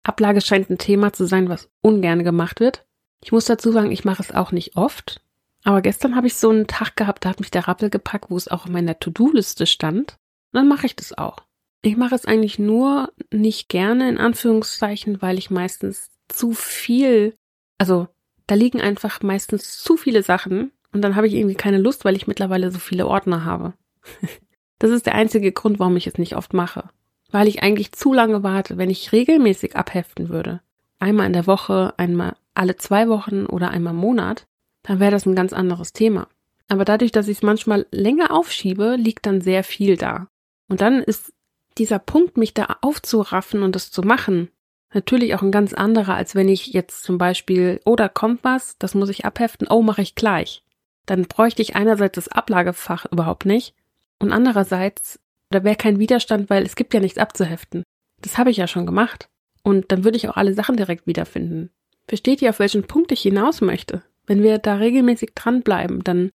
Ablage 0.04 0.40
scheint 0.40 0.70
ein 0.70 0.78
Thema 0.78 1.12
zu 1.12 1.26
sein, 1.26 1.48
was 1.48 1.68
ungern 1.81 2.22
gemacht 2.22 2.61
wird. 2.61 2.87
Ich 3.22 3.33
muss 3.33 3.46
dazu 3.46 3.72
sagen, 3.72 3.90
ich 3.90 4.04
mache 4.04 4.22
es 4.22 4.33
auch 4.33 4.52
nicht 4.52 4.76
oft. 4.76 5.20
Aber 5.64 5.83
gestern 5.83 6.14
habe 6.14 6.28
ich 6.28 6.35
so 6.35 6.50
einen 6.50 6.66
Tag 6.66 6.96
gehabt, 6.96 7.24
da 7.24 7.31
hat 7.31 7.40
mich 7.40 7.50
der 7.50 7.66
Rappel 7.66 7.90
gepackt, 7.90 8.31
wo 8.31 8.37
es 8.37 8.48
auch 8.48 8.66
in 8.66 8.72
meiner 8.72 8.98
To-Do-Liste 8.98 9.66
stand. 9.66 10.12
Und 10.52 10.52
dann 10.52 10.68
mache 10.68 10.87
ich 10.87 10.94
das 10.94 11.16
auch. 11.16 11.38
Ich 11.83 11.96
mache 11.96 12.14
es 12.14 12.24
eigentlich 12.26 12.59
nur 12.59 13.12
nicht 13.33 13.68
gerne, 13.68 14.09
in 14.09 14.18
Anführungszeichen, 14.18 15.20
weil 15.20 15.37
ich 15.37 15.50
meistens 15.50 16.11
zu 16.29 16.53
viel, 16.53 17.35
also 17.79 18.09
da 18.47 18.55
liegen 18.55 18.81
einfach 18.81 19.23
meistens 19.23 19.79
zu 19.83 19.97
viele 19.97 20.23
Sachen 20.23 20.73
und 20.93 21.03
dann 21.03 21.17
habe 21.17 21.27
ich 21.27 21.35
irgendwie 21.35 21.55
keine 21.55 21.79
Lust, 21.79 22.05
weil 22.05 22.17
ich 22.17 22.27
mittlerweile 22.27 22.71
so 22.71 22.79
viele 22.79 23.07
Ordner 23.07 23.45
habe. 23.45 23.75
das 24.79 24.91
ist 24.91 25.07
der 25.07 25.14
einzige 25.14 25.53
Grund, 25.53 25.79
warum 25.79 25.97
ich 25.97 26.07
es 26.07 26.19
nicht 26.19 26.37
oft 26.37 26.55
mache. 26.55 26.88
Weil 27.31 27.49
ich 27.49 27.62
eigentlich 27.62 27.93
zu 27.93 28.14
lange 28.14 28.43
warte, 28.43 28.79
wenn 28.79 28.88
ich 28.88 29.12
regelmäßig 29.12 29.77
abheften 29.77 30.31
würde. 30.31 30.61
Einmal 30.99 31.27
in 31.27 31.35
der 31.35 31.47
Woche, 31.47 31.93
einmal 31.99 32.37
alle 32.55 32.77
zwei 32.77 33.09
Wochen 33.09 33.47
oder 33.47 33.71
einmal 33.71 33.93
im 33.93 34.01
Monat, 34.01 34.47
dann 34.83 34.99
wäre 34.99 35.11
das 35.11 35.27
ein 35.27 35.35
ganz 35.35 35.53
anderes 35.53 35.93
Thema. 35.93 36.29
Aber 36.69 36.85
dadurch, 36.85 37.12
dass 37.12 37.29
ich 37.29 37.38
es 37.38 37.43
manchmal 37.43 37.87
länger 37.91 38.33
aufschiebe, 38.33 38.97
liegt 38.97 39.27
dann 39.27 39.41
sehr 39.41 39.64
viel 39.64 39.97
da. 39.97 40.29
Und 40.69 40.81
dann 40.81 41.03
ist 41.03 41.33
dieser 41.77 41.99
Punkt, 41.99 42.37
mich 42.37 42.55
da 42.55 42.79
aufzuraffen 42.81 43.62
und 43.62 43.75
das 43.75 43.91
zu 43.91 44.03
machen, 44.03 44.51
natürlich 44.92 45.35
auch 45.35 45.42
ein 45.42 45.51
ganz 45.51 45.72
anderer, 45.72 46.14
als 46.14 46.35
wenn 46.35 46.48
ich 46.48 46.68
jetzt 46.68 47.03
zum 47.03 47.18
Beispiel, 47.18 47.81
oh, 47.85 47.96
da 47.96 48.09
kommt 48.09 48.44
was, 48.44 48.77
das 48.79 48.94
muss 48.94 49.09
ich 49.09 49.24
abheften, 49.24 49.68
oh, 49.68 49.83
mache 49.83 50.03
ich 50.03 50.14
gleich. 50.14 50.62
Dann 51.07 51.22
bräuchte 51.22 51.62
ich 51.62 51.77
einerseits 51.77 52.16
das 52.16 52.29
Ablagefach 52.29 53.07
überhaupt 53.11 53.46
nicht 53.46 53.74
und 54.18 54.33
andererseits, 54.33 55.20
da 55.51 55.64
wäre 55.64 55.77
kein 55.77 55.98
Widerstand, 55.98 56.51
weil 56.51 56.64
es 56.64 56.77
gibt 56.77 56.92
ja 56.94 57.01
nichts 57.01 57.18
abzuheften. 57.18 57.83
Das 58.20 58.37
habe 58.37 58.51
ich 58.51 58.57
ja 58.57 58.66
schon 58.66 58.87
gemacht. 58.87 59.29
Und 59.62 59.92
dann 59.92 60.05
würde 60.05 60.16
ich 60.16 60.29
auch 60.29 60.37
alle 60.37 60.55
Sachen 60.55 60.77
direkt 60.77 61.07
wiederfinden. 61.07 61.70
Versteht 62.07 62.42
ihr, 62.42 62.51
auf 62.51 62.59
welchen 62.59 62.85
Punkt 62.85 63.12
ich 63.12 63.20
hinaus 63.20 63.61
möchte? 63.61 64.03
Wenn 64.27 64.42
wir 64.42 64.59
da 64.59 64.77
regelmäßig 64.77 65.33
dranbleiben, 65.35 66.05
dann 66.05 66.31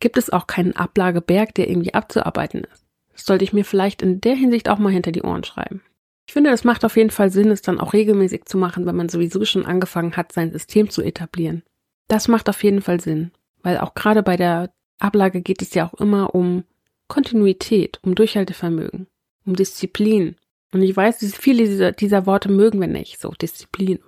gibt 0.00 0.16
es 0.16 0.30
auch 0.30 0.46
keinen 0.46 0.74
Ablageberg, 0.74 1.54
der 1.54 1.68
irgendwie 1.68 1.94
abzuarbeiten 1.94 2.64
ist. 2.64 2.84
Das 3.12 3.24
sollte 3.24 3.44
ich 3.44 3.52
mir 3.52 3.64
vielleicht 3.64 4.02
in 4.02 4.20
der 4.20 4.34
Hinsicht 4.34 4.68
auch 4.68 4.78
mal 4.78 4.92
hinter 4.92 5.12
die 5.12 5.22
Ohren 5.22 5.44
schreiben. 5.44 5.82
Ich 6.26 6.32
finde, 6.32 6.50
es 6.50 6.64
macht 6.64 6.84
auf 6.84 6.96
jeden 6.96 7.10
Fall 7.10 7.30
Sinn, 7.30 7.50
es 7.50 7.62
dann 7.62 7.80
auch 7.80 7.92
regelmäßig 7.92 8.44
zu 8.44 8.56
machen, 8.56 8.86
wenn 8.86 8.96
man 8.96 9.08
sowieso 9.08 9.44
schon 9.44 9.66
angefangen 9.66 10.16
hat, 10.16 10.32
sein 10.32 10.52
System 10.52 10.88
zu 10.88 11.02
etablieren. 11.02 11.62
Das 12.08 12.28
macht 12.28 12.48
auf 12.48 12.62
jeden 12.62 12.82
Fall 12.82 13.00
Sinn, 13.00 13.32
weil 13.62 13.78
auch 13.78 13.94
gerade 13.94 14.22
bei 14.22 14.36
der 14.36 14.72
Ablage 14.98 15.42
geht 15.42 15.62
es 15.62 15.74
ja 15.74 15.86
auch 15.88 15.94
immer 15.94 16.34
um 16.34 16.64
Kontinuität, 17.08 17.98
um 18.02 18.14
Durchhaltevermögen, 18.14 19.06
um 19.44 19.56
Disziplin. 19.56 20.36
Und 20.72 20.82
ich 20.82 20.96
weiß, 20.96 21.18
viele 21.36 21.64
dieser, 21.64 21.92
dieser 21.92 22.24
Worte 22.24 22.50
mögen 22.50 22.80
wir 22.80 22.88
nicht, 22.88 23.20
so 23.20 23.30
Disziplin, 23.30 23.98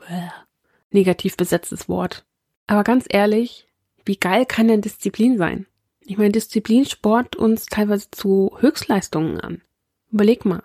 negativ 0.91 1.37
besetztes 1.37 1.89
Wort. 1.89 2.25
Aber 2.67 2.85
ganz 2.85 3.05
ehrlich, 3.09 3.67
wie 4.05 4.17
geil 4.17 4.47
kann 4.47 4.69
denn 4.69 4.81
Disziplin 4.81 5.37
sein? 5.37 5.67
Ich 6.01 6.17
meine, 6.17 6.33
Disziplin 6.33 6.85
sport 6.85 7.37
uns 7.37 7.67
teilweise 7.67 8.11
zu 8.11 8.57
Höchstleistungen 8.61 9.41
an. 9.41 9.63
Überleg 10.11 10.45
mal, 10.45 10.63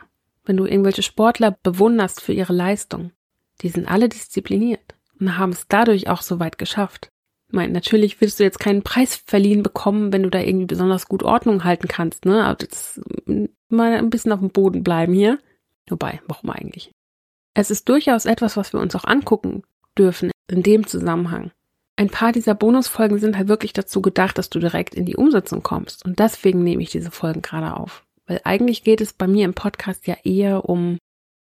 wenn 0.49 0.57
du 0.57 0.65
irgendwelche 0.65 1.03
Sportler 1.03 1.51
bewunderst 1.62 2.21
für 2.21 2.33
ihre 2.33 2.53
Leistung, 2.53 3.12
die 3.62 3.69
sind 3.69 3.88
alle 3.88 4.09
diszipliniert 4.09 4.95
und 5.19 5.38
haben 5.38 5.51
es 5.51 5.67
dadurch 5.67 6.09
auch 6.09 6.23
so 6.23 6.39
weit 6.39 6.57
geschafft. 6.57 7.12
Ich 7.47 7.53
meine, 7.53 7.71
natürlich 7.71 8.19
wirst 8.19 8.39
du 8.39 8.43
jetzt 8.43 8.59
keinen 8.59 8.81
Preis 8.81 9.15
verliehen 9.15 9.62
bekommen, 9.62 10.12
wenn 10.12 10.23
du 10.23 10.31
da 10.31 10.39
irgendwie 10.39 10.65
besonders 10.65 11.07
gut 11.07 11.21
Ordnung 11.21 11.65
halten 11.65 11.88
kannst, 11.88 12.25
ne? 12.25 12.43
Aber 12.43 12.55
das 12.55 12.99
mal 13.69 13.93
ein 13.93 14.09
bisschen 14.09 14.31
auf 14.31 14.39
dem 14.39 14.49
Boden 14.49 14.83
bleiben 14.83 15.13
hier. 15.13 15.38
Wobei, 15.88 16.19
warum 16.27 16.49
eigentlich? 16.49 16.91
Es 17.53 17.69
ist 17.69 17.88
durchaus 17.88 18.25
etwas, 18.25 18.57
was 18.57 18.73
wir 18.73 18.79
uns 18.79 18.95
auch 18.95 19.05
angucken 19.05 19.62
dürfen 19.95 20.31
in 20.49 20.63
dem 20.63 20.88
Zusammenhang 20.88 21.51
ein 21.99 22.09
paar 22.09 22.31
dieser 22.31 22.55
Bonusfolgen 22.55 23.19
sind 23.19 23.38
halt 23.38 23.49
wirklich 23.49 23.73
dazu 23.73 24.01
gedacht, 24.01 24.38
dass 24.38 24.49
du 24.49 24.59
direkt 24.59 24.95
in 24.95 25.03
die 25.03 25.17
Umsetzung 25.17 25.63
kommst. 25.63 26.05
Und 26.05 26.17
deswegen 26.19 26.63
nehme 26.63 26.81
ich 26.81 26.91
diese 26.91 27.12
Folgen 27.12 27.41
gerade 27.41 27.75
auf. 27.75 28.05
Weil 28.29 28.39
eigentlich 28.45 28.83
geht 28.83 29.01
es 29.01 29.11
bei 29.11 29.27
mir 29.27 29.43
im 29.43 29.53
Podcast 29.53 30.07
ja 30.07 30.15
eher 30.23 30.69
um 30.69 30.97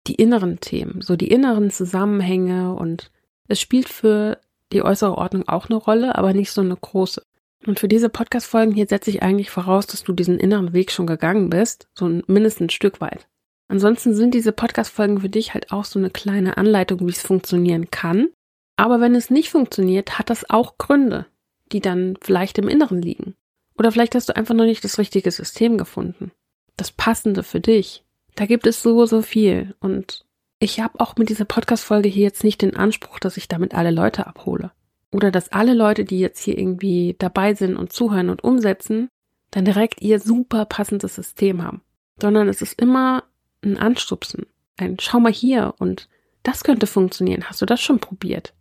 die 0.06 0.14
inneren 0.14 0.60
Themen, 0.60 1.00
so 1.00 1.16
die 1.16 1.28
inneren 1.28 1.70
Zusammenhänge 1.70 2.74
und 2.74 3.10
es 3.48 3.60
spielt 3.60 3.88
für 3.88 4.38
die 4.72 4.82
äußere 4.82 5.18
Ordnung 5.18 5.48
auch 5.48 5.68
eine 5.68 5.76
Rolle, 5.76 6.16
aber 6.16 6.32
nicht 6.34 6.52
so 6.52 6.60
eine 6.60 6.76
große. 6.76 7.22
Und 7.66 7.80
für 7.80 7.88
diese 7.88 8.10
Podcast-Folgen 8.10 8.74
hier 8.74 8.86
setze 8.86 9.10
ich 9.10 9.22
eigentlich 9.22 9.50
voraus, 9.50 9.86
dass 9.86 10.04
du 10.04 10.12
diesen 10.12 10.38
inneren 10.38 10.74
Weg 10.74 10.92
schon 10.92 11.06
gegangen 11.06 11.50
bist, 11.50 11.88
so 11.94 12.06
mindestens 12.06 12.66
ein 12.66 12.70
Stück 12.70 13.00
weit. 13.00 13.26
Ansonsten 13.66 14.14
sind 14.14 14.34
diese 14.34 14.52
Podcast-Folgen 14.52 15.20
für 15.20 15.30
dich 15.30 15.54
halt 15.54 15.72
auch 15.72 15.86
so 15.86 15.98
eine 15.98 16.10
kleine 16.10 16.58
Anleitung, 16.58 17.00
wie 17.00 17.10
es 17.10 17.22
funktionieren 17.22 17.90
kann 17.90 18.28
aber 18.76 19.00
wenn 19.00 19.14
es 19.14 19.30
nicht 19.30 19.50
funktioniert, 19.50 20.18
hat 20.18 20.30
das 20.30 20.48
auch 20.50 20.78
Gründe, 20.78 21.26
die 21.72 21.80
dann 21.80 22.16
vielleicht 22.20 22.58
im 22.58 22.68
Inneren 22.68 23.00
liegen. 23.00 23.34
Oder 23.78 23.92
vielleicht 23.92 24.14
hast 24.14 24.28
du 24.28 24.36
einfach 24.36 24.54
noch 24.54 24.64
nicht 24.64 24.84
das 24.84 24.98
richtige 24.98 25.30
System 25.30 25.78
gefunden. 25.78 26.32
Das 26.76 26.92
Passende 26.92 27.42
für 27.42 27.60
dich. 27.60 28.04
Da 28.34 28.46
gibt 28.46 28.66
es 28.66 28.82
so, 28.82 29.06
so 29.06 29.22
viel. 29.22 29.74
Und 29.80 30.24
ich 30.58 30.80
habe 30.80 31.00
auch 31.00 31.16
mit 31.16 31.28
dieser 31.28 31.44
Podcast-Folge 31.44 32.08
hier 32.08 32.24
jetzt 32.24 32.44
nicht 32.44 32.62
den 32.62 32.76
Anspruch, 32.76 33.18
dass 33.18 33.36
ich 33.36 33.48
damit 33.48 33.74
alle 33.74 33.90
Leute 33.90 34.26
abhole. 34.26 34.72
Oder 35.12 35.30
dass 35.30 35.52
alle 35.52 35.74
Leute, 35.74 36.04
die 36.04 36.18
jetzt 36.18 36.42
hier 36.42 36.58
irgendwie 36.58 37.14
dabei 37.18 37.54
sind 37.54 37.76
und 37.76 37.92
zuhören 37.92 38.30
und 38.30 38.42
umsetzen, 38.42 39.08
dann 39.52 39.64
direkt 39.64 40.02
ihr 40.02 40.18
super 40.18 40.64
passendes 40.64 41.14
System 41.14 41.62
haben. 41.62 41.82
Sondern 42.20 42.48
es 42.48 42.62
ist 42.62 42.80
immer 42.80 43.24
ein 43.62 43.78
Anstupsen. 43.78 44.46
Ein 44.76 44.96
Schau 44.98 45.20
mal 45.20 45.32
hier 45.32 45.74
und 45.78 46.08
das 46.42 46.64
könnte 46.64 46.86
funktionieren. 46.86 47.44
Hast 47.44 47.62
du 47.62 47.66
das 47.66 47.80
schon 47.80 48.00
probiert? 48.00 48.54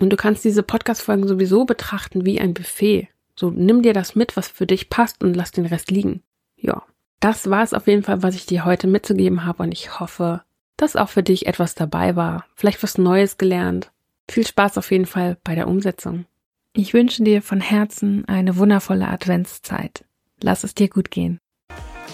Und 0.00 0.10
du 0.10 0.16
kannst 0.16 0.44
diese 0.44 0.62
Podcast-Folgen 0.62 1.26
sowieso 1.26 1.64
betrachten 1.64 2.24
wie 2.24 2.40
ein 2.40 2.54
Buffet. 2.54 3.08
So 3.36 3.50
nimm 3.50 3.82
dir 3.82 3.92
das 3.92 4.14
mit, 4.14 4.36
was 4.36 4.48
für 4.48 4.66
dich 4.66 4.88
passt 4.88 5.22
und 5.22 5.34
lass 5.34 5.52
den 5.52 5.66
Rest 5.66 5.90
liegen. 5.90 6.22
Ja. 6.56 6.84
Das 7.20 7.50
war 7.50 7.62
es 7.62 7.74
auf 7.74 7.86
jeden 7.86 8.02
Fall, 8.02 8.22
was 8.22 8.34
ich 8.34 8.46
dir 8.46 8.64
heute 8.64 8.86
mitzugeben 8.86 9.44
habe 9.44 9.64
und 9.64 9.72
ich 9.72 9.98
hoffe, 9.98 10.42
dass 10.76 10.96
auch 10.96 11.08
für 11.08 11.22
dich 11.22 11.46
etwas 11.46 11.74
dabei 11.74 12.14
war. 12.16 12.44
Vielleicht 12.54 12.82
was 12.82 12.98
Neues 12.98 13.38
gelernt. 13.38 13.90
Viel 14.30 14.46
Spaß 14.46 14.78
auf 14.78 14.90
jeden 14.90 15.06
Fall 15.06 15.36
bei 15.42 15.54
der 15.54 15.66
Umsetzung. 15.66 16.26
Ich 16.74 16.94
wünsche 16.94 17.24
dir 17.24 17.42
von 17.42 17.60
Herzen 17.60 18.24
eine 18.28 18.56
wundervolle 18.56 19.08
Adventszeit. 19.08 20.04
Lass 20.40 20.62
es 20.62 20.74
dir 20.74 20.88
gut 20.88 21.10
gehen. 21.10 21.40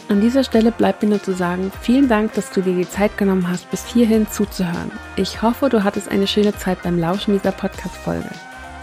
An 0.08 0.20
dieser 0.20 0.44
Stelle 0.44 0.70
bleibt 0.70 1.02
mir 1.02 1.10
nur 1.10 1.22
zu 1.22 1.32
sagen, 1.32 1.72
vielen 1.82 2.08
Dank, 2.08 2.32
dass 2.34 2.50
du 2.50 2.62
dir 2.62 2.74
die 2.74 2.88
Zeit 2.88 3.18
genommen 3.18 3.48
hast, 3.48 3.70
bis 3.70 3.86
hierhin 3.86 4.26
zuzuhören. 4.28 4.90
Ich 5.16 5.42
hoffe, 5.42 5.68
du 5.68 5.84
hattest 5.84 6.08
eine 6.08 6.26
schöne 6.26 6.54
Zeit 6.56 6.82
beim 6.82 6.98
Lauschen 6.98 7.34
dieser 7.34 7.52
Podcast-Folge. 7.52 8.30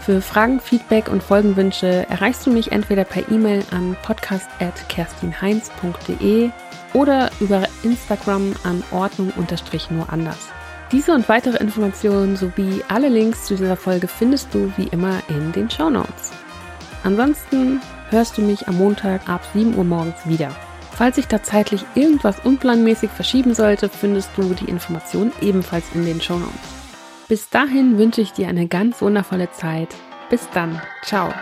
Für 0.04 0.20
Fragen, 0.20 0.58
Feedback 0.58 1.06
und 1.06 1.22
Folgenwünsche 1.22 2.08
erreichst 2.10 2.44
du 2.44 2.50
mich 2.50 2.72
entweder 2.72 3.04
per 3.04 3.30
E-Mail 3.30 3.62
an 3.70 3.96
podcast.kerstinheinz.de 4.02 6.50
oder 6.92 7.30
über 7.38 7.68
Instagram 7.84 8.52
an 8.64 8.82
Ordnung-nur 8.90 10.12
anders. 10.12 10.48
Diese 10.90 11.14
und 11.14 11.28
weitere 11.28 11.58
Informationen 11.58 12.34
sowie 12.34 12.82
alle 12.88 13.08
Links 13.08 13.44
zu 13.44 13.54
dieser 13.54 13.76
Folge 13.76 14.08
findest 14.08 14.52
du 14.52 14.72
wie 14.76 14.88
immer 14.88 15.22
in 15.28 15.52
den 15.52 15.70
Show 15.70 15.88
Notes. 15.88 16.32
Ansonsten 17.04 17.80
hörst 18.10 18.36
du 18.36 18.42
mich 18.42 18.66
am 18.66 18.78
Montag 18.78 19.28
ab 19.28 19.42
7 19.54 19.76
Uhr 19.76 19.84
morgens 19.84 20.26
wieder. 20.26 20.50
Falls 20.90 21.14
sich 21.14 21.28
da 21.28 21.44
zeitlich 21.44 21.84
irgendwas 21.94 22.40
unplanmäßig 22.40 23.10
verschieben 23.10 23.54
sollte, 23.54 23.88
findest 23.88 24.30
du 24.36 24.52
die 24.52 24.68
Informationen 24.68 25.30
ebenfalls 25.40 25.84
in 25.94 26.04
den 26.04 26.20
Show 26.20 26.40
Notes. 26.40 26.81
Bis 27.32 27.48
dahin 27.48 27.96
wünsche 27.96 28.20
ich 28.20 28.34
dir 28.34 28.48
eine 28.48 28.68
ganz 28.68 29.00
wundervolle 29.00 29.50
Zeit. 29.52 29.88
Bis 30.28 30.50
dann. 30.50 30.82
Ciao. 31.02 31.32